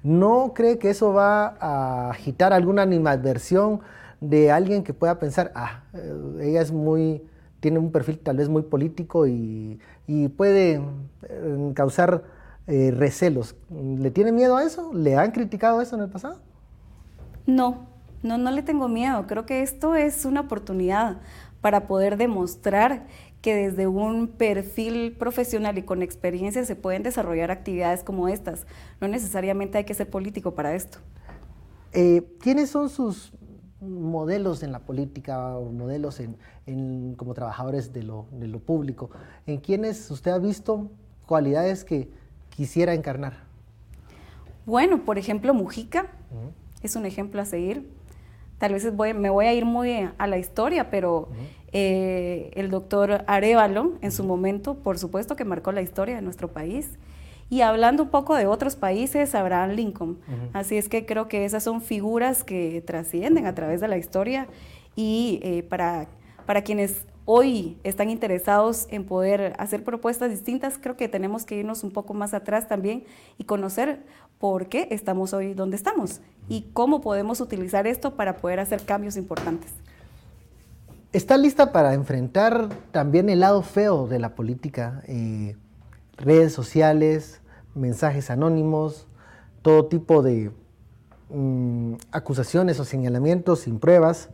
¿No 0.04 0.54
cree 0.54 0.78
que 0.78 0.90
eso 0.90 1.14
va 1.14 1.58
a 1.60 2.12
agitar 2.12 2.54
alguna 2.54 2.84
animadversión 2.84 3.82
de 4.22 4.52
alguien 4.52 4.84
que 4.84 4.94
pueda 4.94 5.20
pensar, 5.20 5.52
ah, 5.56 5.84
eh, 5.94 6.40
ella 6.42 6.62
es 6.62 6.72
muy, 6.72 7.24
tiene 7.60 7.80
un 7.80 7.92
perfil 7.92 8.20
tal 8.20 8.38
vez 8.38 8.50
muy 8.50 8.64
político 8.64 9.28
y, 9.28 9.80
puede 10.38 10.82
eh, 11.24 11.72
causar 11.74 12.24
eh, 12.68 12.92
recelos? 12.96 13.56
¿Le 13.70 14.12
tiene 14.12 14.32
miedo 14.32 14.58
a 14.58 14.64
eso? 14.64 14.94
¿Le 14.94 15.18
han 15.18 15.32
criticado 15.32 15.82
eso 15.82 15.96
en 15.96 16.04
el 16.04 16.10
pasado? 16.10 16.40
No, 17.46 17.88
no, 18.24 18.38
no 18.38 18.52
le 18.52 18.64
tengo 18.64 18.88
miedo. 18.88 19.26
Creo 19.28 19.46
que 19.46 19.62
esto 19.62 19.96
es 19.96 20.26
una 20.26 20.42
oportunidad 20.42 21.18
para 21.62 21.88
poder 21.88 22.18
demostrar 22.18 23.06
que 23.42 23.56
desde 23.56 23.88
un 23.88 24.28
perfil 24.28 25.16
profesional 25.18 25.78
y 25.78 25.84
con 25.84 26.02
experiencia 26.02 26.66
se 26.66 26.76
pueden 26.76 27.04
desarrollar 27.04 27.52
actividades 27.52 28.04
como 28.04 28.28
estas. 28.28 28.66
No 29.00 29.08
necesariamente 29.08 29.78
hay 29.78 29.84
que 29.84 29.94
ser 29.94 30.10
político 30.10 30.54
para 30.54 30.76
esto. 30.76 31.00
Eh, 31.94 32.24
¿Quiénes 32.40 32.70
son 32.70 32.90
sus 32.90 33.32
modelos 33.80 34.64
en 34.64 34.72
la 34.72 34.80
política 34.80 35.56
o 35.56 35.72
modelos 35.72 36.20
en, 36.20 37.16
como 37.16 37.34
trabajadores 37.34 37.94
de 37.94 38.04
lo, 38.04 38.26
público? 38.66 39.10
¿En 39.46 39.58
quiénes 39.58 40.10
usted 40.12 40.32
ha 40.32 40.40
visto 40.40 40.92
cualidades 41.26 41.84
que 41.84 42.10
quisiera 42.50 42.94
encarnar? 42.94 43.46
Bueno, 44.66 45.06
por 45.06 45.18
ejemplo, 45.18 45.54
Mujica 45.54 46.08
es 46.82 46.96
un 46.96 47.06
ejemplo 47.06 47.42
a 47.42 47.46
seguir. 47.46 47.97
Tal 48.58 48.74
vez 48.74 48.92
me 49.16 49.30
voy 49.30 49.46
a 49.46 49.54
ir 49.54 49.66
muy 49.66 50.10
a 50.18 50.28
la 50.28 50.38
historia, 50.38 50.90
pero 50.90 51.30
eh, 51.72 52.50
el 52.56 52.70
doctor 52.70 53.24
Arevalo, 53.28 53.94
en 54.02 54.12
su 54.12 54.24
momento, 54.24 54.76
por 54.76 54.98
supuesto 54.98 55.36
que 55.36 55.46
marcó 55.46 55.72
la 55.72 55.82
historia 55.82 56.16
de 56.16 56.22
nuestro 56.22 56.52
país. 56.52 56.98
Y 57.50 57.62
hablando 57.62 58.04
un 58.04 58.10
poco 58.10 58.36
de 58.36 58.46
otros 58.46 58.76
países, 58.76 59.34
Abraham 59.36 59.72
Lincoln. 59.72 60.20
Así 60.54 60.76
es 60.76 60.90
que 60.90 61.06
creo 61.06 61.28
que 61.28 61.46
esas 61.46 61.64
son 61.64 61.82
figuras 61.82 62.44
que 62.44 62.84
trascienden 62.86 63.46
a 63.46 63.56
través 63.56 63.80
de 63.80 63.88
la 63.88 63.98
historia 63.98 64.48
y 64.96 65.40
eh, 65.44 65.64
para, 65.64 66.08
para 66.46 66.64
quienes 66.64 67.06
hoy 67.30 67.78
están 67.84 68.10
interesados 68.10 68.88
en 68.90 69.06
poder 69.06 69.54
hacer 69.60 69.84
propuestas 69.84 70.30
distintas, 70.30 70.78
creo 70.78 70.96
que 70.96 71.10
tenemos 71.10 71.46
que 71.46 71.58
irnos 71.58 71.84
un 71.84 71.92
poco 71.92 72.14
más 72.14 72.34
atrás 72.34 72.70
también 72.70 73.04
y 73.38 73.44
conocer 73.44 74.00
por 74.40 74.68
qué 74.68 74.88
estamos 74.92 75.34
hoy 75.34 75.54
donde 75.54 75.76
estamos 75.76 76.22
y 76.50 76.70
cómo 76.74 77.02
podemos 77.02 77.42
utilizar 77.42 77.88
esto 77.88 78.16
para 78.16 78.38
poder 78.38 78.60
hacer 78.60 78.84
cambios 78.84 79.18
importantes. 79.18 79.72
¿Está 81.14 81.38
lista 81.38 81.72
para 81.72 81.94
enfrentar 81.94 82.70
también 82.92 83.30
el 83.30 83.40
lado 83.40 83.62
feo 83.62 84.08
de 84.08 84.20
la 84.20 84.36
política? 84.36 85.02
Eh, 85.08 85.56
redes 86.18 86.54
sociales, 86.54 87.42
mensajes 87.76 88.30
anónimos, 88.30 89.08
todo 89.62 89.86
tipo 89.86 90.22
de 90.22 90.52
mm, 91.30 91.94
acusaciones 92.12 92.80
o 92.80 92.86
señalamientos 92.86 93.62
sin 93.62 93.80
pruebas. 93.80 94.30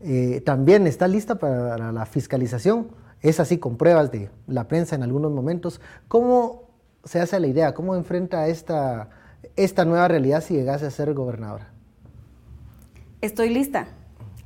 Eh, 0.00 0.42
también 0.44 0.86
está 0.86 1.08
lista 1.08 1.36
para 1.36 1.92
la 1.92 2.06
fiscalización, 2.06 2.88
es 3.20 3.40
así 3.40 3.58
con 3.58 3.76
pruebas 3.76 4.10
de 4.10 4.30
la 4.46 4.68
prensa 4.68 4.96
en 4.96 5.02
algunos 5.02 5.32
momentos. 5.32 5.80
¿Cómo 6.08 6.70
se 7.04 7.20
hace 7.20 7.38
la 7.40 7.46
idea? 7.46 7.74
¿Cómo 7.74 7.94
enfrenta 7.94 8.46
esta, 8.48 9.10
esta 9.56 9.84
nueva 9.84 10.08
realidad 10.08 10.42
si 10.42 10.54
llegase 10.54 10.86
a 10.86 10.90
ser 10.90 11.12
gobernadora? 11.14 11.72
Estoy 13.20 13.50
lista 13.50 13.88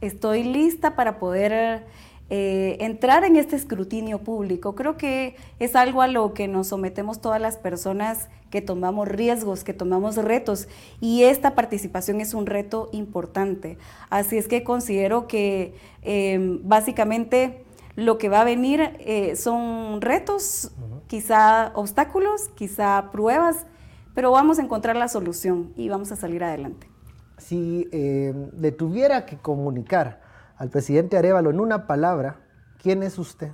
estoy 0.06 0.44
lista 0.44 0.96
para 0.96 1.18
poder 1.18 1.84
eh, 2.30 2.76
entrar 2.80 3.24
en 3.24 3.36
este 3.36 3.56
escrutinio 3.56 4.18
público. 4.20 4.74
Creo 4.74 4.96
que 4.96 5.36
es 5.58 5.76
algo 5.76 6.02
a 6.02 6.06
lo 6.06 6.34
que 6.34 6.48
nos 6.48 6.68
sometemos 6.68 7.20
todas 7.20 7.40
las 7.40 7.56
personas 7.56 8.28
que 8.50 8.60
tomamos 8.60 9.08
riesgos, 9.08 9.64
que 9.64 9.74
tomamos 9.74 10.16
retos 10.16 10.68
y 11.00 11.24
esta 11.24 11.54
participación 11.54 12.20
es 12.20 12.34
un 12.34 12.46
reto 12.46 12.88
importante. 12.92 13.78
Así 14.10 14.38
es 14.38 14.46
que 14.46 14.62
considero 14.62 15.26
que 15.26 15.74
em, 16.02 16.60
básicamente 16.62 17.64
lo 17.96 18.18
que 18.18 18.28
va 18.28 18.40
a 18.40 18.44
venir 18.44 18.96
eh, 19.00 19.36
son 19.36 20.00
retos, 20.00 20.70
quizá 21.06 21.72
obstáculos, 21.74 22.48
quizá 22.54 23.10
pruebas, 23.12 23.66
pero 24.14 24.30
vamos 24.30 24.58
a 24.58 24.62
encontrar 24.62 24.96
la 24.96 25.08
solución 25.08 25.72
y 25.76 25.88
vamos 25.88 26.12
a 26.12 26.16
salir 26.16 26.44
adelante 26.44 26.94
si 27.38 27.88
eh, 27.92 28.32
le 28.58 28.72
tuviera 28.72 29.26
que 29.26 29.36
comunicar 29.36 30.20
al 30.56 30.70
presidente 30.70 31.16
Arevalo 31.16 31.50
en 31.50 31.60
una 31.60 31.86
palabra, 31.86 32.40
¿quién 32.80 33.02
es 33.02 33.18
usted? 33.18 33.50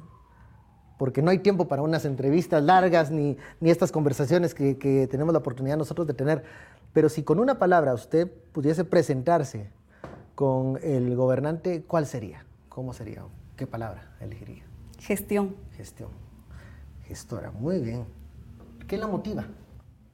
Porque 0.98 1.22
no 1.22 1.30
hay 1.30 1.38
tiempo 1.38 1.66
para 1.66 1.82
unas 1.82 2.04
entrevistas 2.04 2.62
largas 2.62 3.10
ni, 3.10 3.38
estas 3.62 3.90
conversaciones 3.90 4.54
que, 4.54 5.08
tenemos 5.10 5.32
la 5.32 5.38
oportunidad 5.38 5.78
nosotros 5.78 6.06
de 6.06 6.12
tener. 6.14 6.44
Pero 6.92 7.08
si 7.08 7.22
con 7.22 7.38
una 7.38 7.58
palabra 7.58 7.94
usted 7.94 8.30
pudiese 8.52 8.84
presentarse 8.84 9.70
con 10.34 10.78
el 10.82 11.16
gobernante, 11.16 11.82
¿cuál 11.84 12.04
sería? 12.04 12.44
¿Cómo 12.68 12.92
sería? 12.92 13.22
¿Qué 13.56 13.66
palabra 13.66 14.14
elegiría? 14.20 14.64
Gestión. 14.98 15.56
Gestión. 15.76 16.10
Gestora, 17.04 17.50
muy 17.50 17.78
bien. 17.78 18.04
¿Qué 18.86 18.98
la 18.98 19.06
motiva? 19.06 19.46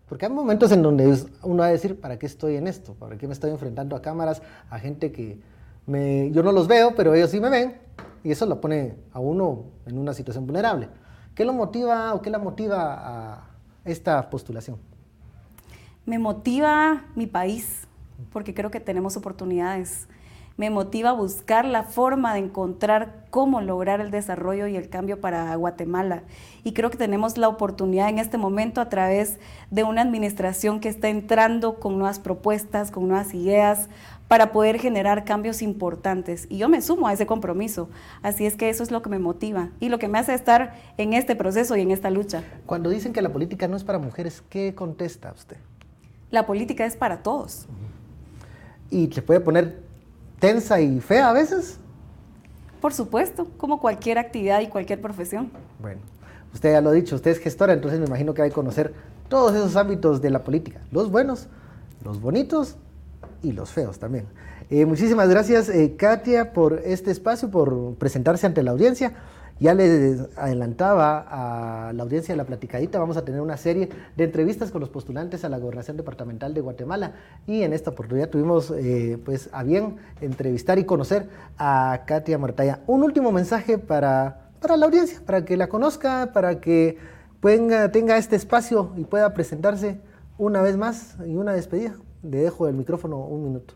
Porque 0.08 0.26
hay 0.26 0.32
momentos 0.32 0.70
en 0.72 0.82
donde 0.82 1.18
uno 1.42 1.58
va 1.58 1.66
a 1.66 1.70
decir, 1.70 2.00
¿para 2.00 2.18
qué 2.18 2.26
estoy 2.26 2.56
en 2.56 2.68
esto? 2.68 2.94
¿Para 2.94 3.18
qué 3.18 3.26
me 3.26 3.32
estoy 3.32 3.50
enfrentando 3.50 3.96
a 3.96 4.02
cámaras, 4.02 4.40
a 4.70 4.78
gente 4.78 5.10
que 5.10 5.40
me, 5.86 6.30
yo 6.30 6.42
no 6.42 6.52
los 6.52 6.68
veo, 6.68 6.94
pero 6.94 7.14
ellos 7.14 7.30
sí 7.30 7.40
me 7.40 7.50
ven? 7.50 7.86
y 8.26 8.32
eso 8.32 8.44
lo 8.44 8.60
pone 8.60 8.96
a 9.12 9.20
uno 9.20 9.66
en 9.86 9.96
una 9.98 10.12
situación 10.12 10.46
vulnerable. 10.46 10.88
¿Qué 11.32 11.44
lo 11.44 11.52
motiva 11.52 12.12
o 12.12 12.22
qué 12.22 12.28
la 12.28 12.40
motiva 12.40 12.94
a 12.98 13.50
esta 13.84 14.28
postulación? 14.28 14.78
Me 16.04 16.18
motiva 16.18 17.04
mi 17.14 17.28
país, 17.28 17.86
porque 18.32 18.52
creo 18.52 18.72
que 18.72 18.80
tenemos 18.80 19.16
oportunidades. 19.16 20.08
Me 20.58 20.70
motiva 20.70 21.10
a 21.10 21.12
buscar 21.12 21.66
la 21.66 21.82
forma 21.82 22.32
de 22.32 22.38
encontrar 22.40 23.26
cómo 23.28 23.60
lograr 23.60 24.00
el 24.00 24.10
desarrollo 24.10 24.66
y 24.66 24.76
el 24.76 24.88
cambio 24.88 25.20
para 25.20 25.54
Guatemala. 25.54 26.22
Y 26.64 26.72
creo 26.72 26.90
que 26.90 26.96
tenemos 26.96 27.36
la 27.36 27.48
oportunidad 27.48 28.08
en 28.08 28.18
este 28.18 28.38
momento 28.38 28.80
a 28.80 28.88
través 28.88 29.38
de 29.70 29.84
una 29.84 30.00
administración 30.00 30.80
que 30.80 30.88
está 30.88 31.10
entrando 31.10 31.78
con 31.78 31.98
nuevas 31.98 32.18
propuestas, 32.20 32.90
con 32.90 33.06
nuevas 33.06 33.34
ideas, 33.34 33.90
para 34.28 34.50
poder 34.50 34.78
generar 34.78 35.26
cambios 35.26 35.60
importantes. 35.60 36.46
Y 36.48 36.56
yo 36.56 36.70
me 36.70 36.80
sumo 36.80 37.06
a 37.06 37.12
ese 37.12 37.26
compromiso. 37.26 37.90
Así 38.22 38.46
es 38.46 38.56
que 38.56 38.70
eso 38.70 38.82
es 38.82 38.90
lo 38.90 39.02
que 39.02 39.10
me 39.10 39.18
motiva 39.18 39.68
y 39.78 39.90
lo 39.90 39.98
que 39.98 40.08
me 40.08 40.18
hace 40.18 40.32
estar 40.32 40.74
en 40.96 41.12
este 41.12 41.36
proceso 41.36 41.76
y 41.76 41.82
en 41.82 41.90
esta 41.90 42.08
lucha. 42.08 42.42
Cuando 42.64 42.88
dicen 42.88 43.12
que 43.12 43.20
la 43.20 43.30
política 43.30 43.68
no 43.68 43.76
es 43.76 43.84
para 43.84 43.98
mujeres, 43.98 44.42
¿qué 44.48 44.74
contesta 44.74 45.32
usted? 45.32 45.58
La 46.30 46.46
política 46.46 46.86
es 46.86 46.96
para 46.96 47.22
todos. 47.22 47.66
¿Y 48.90 49.12
se 49.12 49.20
puede 49.20 49.40
poner 49.40 49.85
tensa 50.38 50.80
y 50.80 51.00
fea 51.00 51.30
a 51.30 51.32
veces? 51.32 51.78
Por 52.80 52.92
supuesto, 52.92 53.48
como 53.56 53.80
cualquier 53.80 54.18
actividad 54.18 54.60
y 54.60 54.68
cualquier 54.68 55.00
profesión. 55.00 55.50
Bueno, 55.80 56.00
usted 56.52 56.72
ya 56.72 56.80
lo 56.80 56.90
ha 56.90 56.92
dicho, 56.92 57.16
usted 57.16 57.30
es 57.30 57.38
gestora, 57.38 57.72
entonces 57.72 57.98
me 57.98 58.06
imagino 58.06 58.34
que 58.34 58.42
hay 58.42 58.50
que 58.50 58.54
conocer 58.54 58.94
todos 59.28 59.54
esos 59.54 59.76
ámbitos 59.76 60.20
de 60.22 60.30
la 60.30 60.44
política, 60.44 60.80
los 60.92 61.10
buenos, 61.10 61.48
los 62.04 62.20
bonitos 62.20 62.76
y 63.42 63.52
los 63.52 63.70
feos 63.70 63.98
también. 63.98 64.26
Eh, 64.70 64.84
muchísimas 64.84 65.28
gracias, 65.28 65.68
eh, 65.68 65.94
Katia, 65.96 66.52
por 66.52 66.80
este 66.84 67.10
espacio, 67.10 67.50
por 67.50 67.94
presentarse 67.94 68.46
ante 68.46 68.62
la 68.62 68.72
audiencia. 68.72 69.12
Ya 69.58 69.72
le 69.72 70.18
adelantaba 70.36 71.88
a 71.88 71.92
la 71.94 72.02
audiencia 72.02 72.34
de 72.34 72.36
la 72.36 72.44
platicadita, 72.44 72.98
vamos 72.98 73.16
a 73.16 73.24
tener 73.24 73.40
una 73.40 73.56
serie 73.56 73.88
de 74.14 74.24
entrevistas 74.24 74.70
con 74.70 74.82
los 74.82 74.90
postulantes 74.90 75.44
a 75.44 75.48
la 75.48 75.58
gobernación 75.58 75.96
departamental 75.96 76.52
de 76.52 76.60
Guatemala 76.60 77.12
y 77.46 77.62
en 77.62 77.72
esta 77.72 77.90
oportunidad 77.90 78.28
tuvimos 78.28 78.70
eh, 78.70 79.18
pues 79.24 79.48
a 79.52 79.62
bien 79.62 79.96
entrevistar 80.20 80.78
y 80.78 80.84
conocer 80.84 81.30
a 81.56 82.02
Katia 82.06 82.36
Martaya. 82.36 82.80
Un 82.86 83.02
último 83.02 83.32
mensaje 83.32 83.78
para, 83.78 84.50
para 84.60 84.76
la 84.76 84.86
audiencia, 84.86 85.20
para 85.24 85.46
que 85.46 85.56
la 85.56 85.68
conozca, 85.68 86.32
para 86.34 86.60
que 86.60 86.98
tenga 87.40 88.18
este 88.18 88.36
espacio 88.36 88.92
y 88.96 89.04
pueda 89.04 89.32
presentarse 89.32 90.00
una 90.36 90.60
vez 90.60 90.76
más 90.76 91.16
y 91.26 91.36
una 91.36 91.52
despedida. 91.52 91.94
Le 92.22 92.38
dejo 92.38 92.68
el 92.68 92.74
micrófono 92.74 93.18
un 93.20 93.44
minuto. 93.44 93.74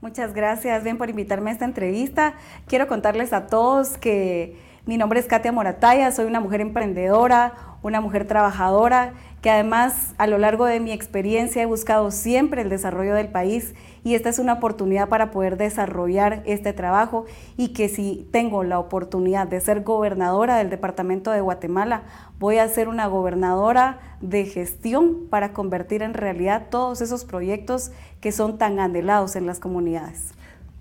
Muchas 0.00 0.34
gracias, 0.34 0.82
bien, 0.82 0.98
por 0.98 1.10
invitarme 1.10 1.50
a 1.50 1.52
esta 1.52 1.64
entrevista. 1.66 2.34
Quiero 2.66 2.88
contarles 2.88 3.32
a 3.32 3.46
todos 3.46 3.98
que 3.98 4.69
mi 4.86 4.96
nombre 4.96 5.20
es 5.20 5.26
Katia 5.26 5.52
Morataya, 5.52 6.10
soy 6.10 6.24
una 6.24 6.40
mujer 6.40 6.62
emprendedora, 6.62 7.52
una 7.82 8.00
mujer 8.00 8.26
trabajadora, 8.26 9.12
que 9.42 9.50
además 9.50 10.14
a 10.18 10.26
lo 10.26 10.38
largo 10.38 10.64
de 10.64 10.80
mi 10.80 10.92
experiencia 10.92 11.62
he 11.62 11.66
buscado 11.66 12.10
siempre 12.10 12.62
el 12.62 12.70
desarrollo 12.70 13.14
del 13.14 13.28
país 13.28 13.74
y 14.04 14.14
esta 14.14 14.28
es 14.28 14.38
una 14.38 14.54
oportunidad 14.54 15.08
para 15.08 15.30
poder 15.30 15.56
desarrollar 15.56 16.42
este 16.46 16.72
trabajo 16.72 17.26
y 17.56 17.68
que 17.68 17.88
si 17.88 18.28
tengo 18.32 18.64
la 18.64 18.78
oportunidad 18.78 19.46
de 19.46 19.60
ser 19.60 19.82
gobernadora 19.82 20.56
del 20.56 20.70
departamento 20.70 21.30
de 21.30 21.40
Guatemala, 21.40 22.02
voy 22.38 22.58
a 22.58 22.68
ser 22.68 22.88
una 22.88 23.06
gobernadora 23.06 23.98
de 24.20 24.44
gestión 24.44 25.26
para 25.30 25.52
convertir 25.52 26.02
en 26.02 26.14
realidad 26.14 26.66
todos 26.70 27.00
esos 27.00 27.24
proyectos 27.24 27.92
que 28.20 28.32
son 28.32 28.58
tan 28.58 28.78
anhelados 28.78 29.36
en 29.36 29.46
las 29.46 29.58
comunidades. 29.58 30.32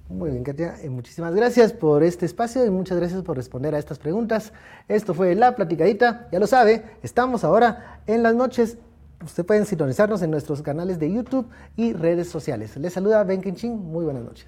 Muy 0.09 0.31
bien, 0.31 0.43
Katia. 0.43 0.75
Eh, 0.81 0.89
muchísimas 0.89 1.35
gracias 1.35 1.71
por 1.71 2.01
este 2.03 2.25
espacio 2.25 2.65
y 2.65 2.71
muchas 2.71 2.97
gracias 2.97 3.21
por 3.21 3.37
responder 3.37 3.75
a 3.75 3.77
estas 3.77 3.99
preguntas. 3.99 4.51
Esto 4.87 5.13
fue 5.13 5.35
La 5.35 5.55
Platicadita. 5.55 6.27
Ya 6.31 6.39
lo 6.39 6.47
sabe, 6.47 6.83
estamos 7.03 7.43
ahora 7.43 8.01
en 8.07 8.23
las 8.23 8.33
noches. 8.33 8.79
Usted 9.23 9.45
pueden 9.45 9.67
sintonizarnos 9.67 10.23
en 10.23 10.31
nuestros 10.31 10.63
canales 10.63 10.97
de 10.97 11.13
YouTube 11.13 11.47
y 11.75 11.93
redes 11.93 12.27
sociales. 12.27 12.75
Les 12.77 12.91
saluda 12.91 13.23
Ben 13.23 13.41
Kinchin. 13.41 13.77
Muy 13.77 14.03
buenas 14.03 14.23
noches. 14.23 14.47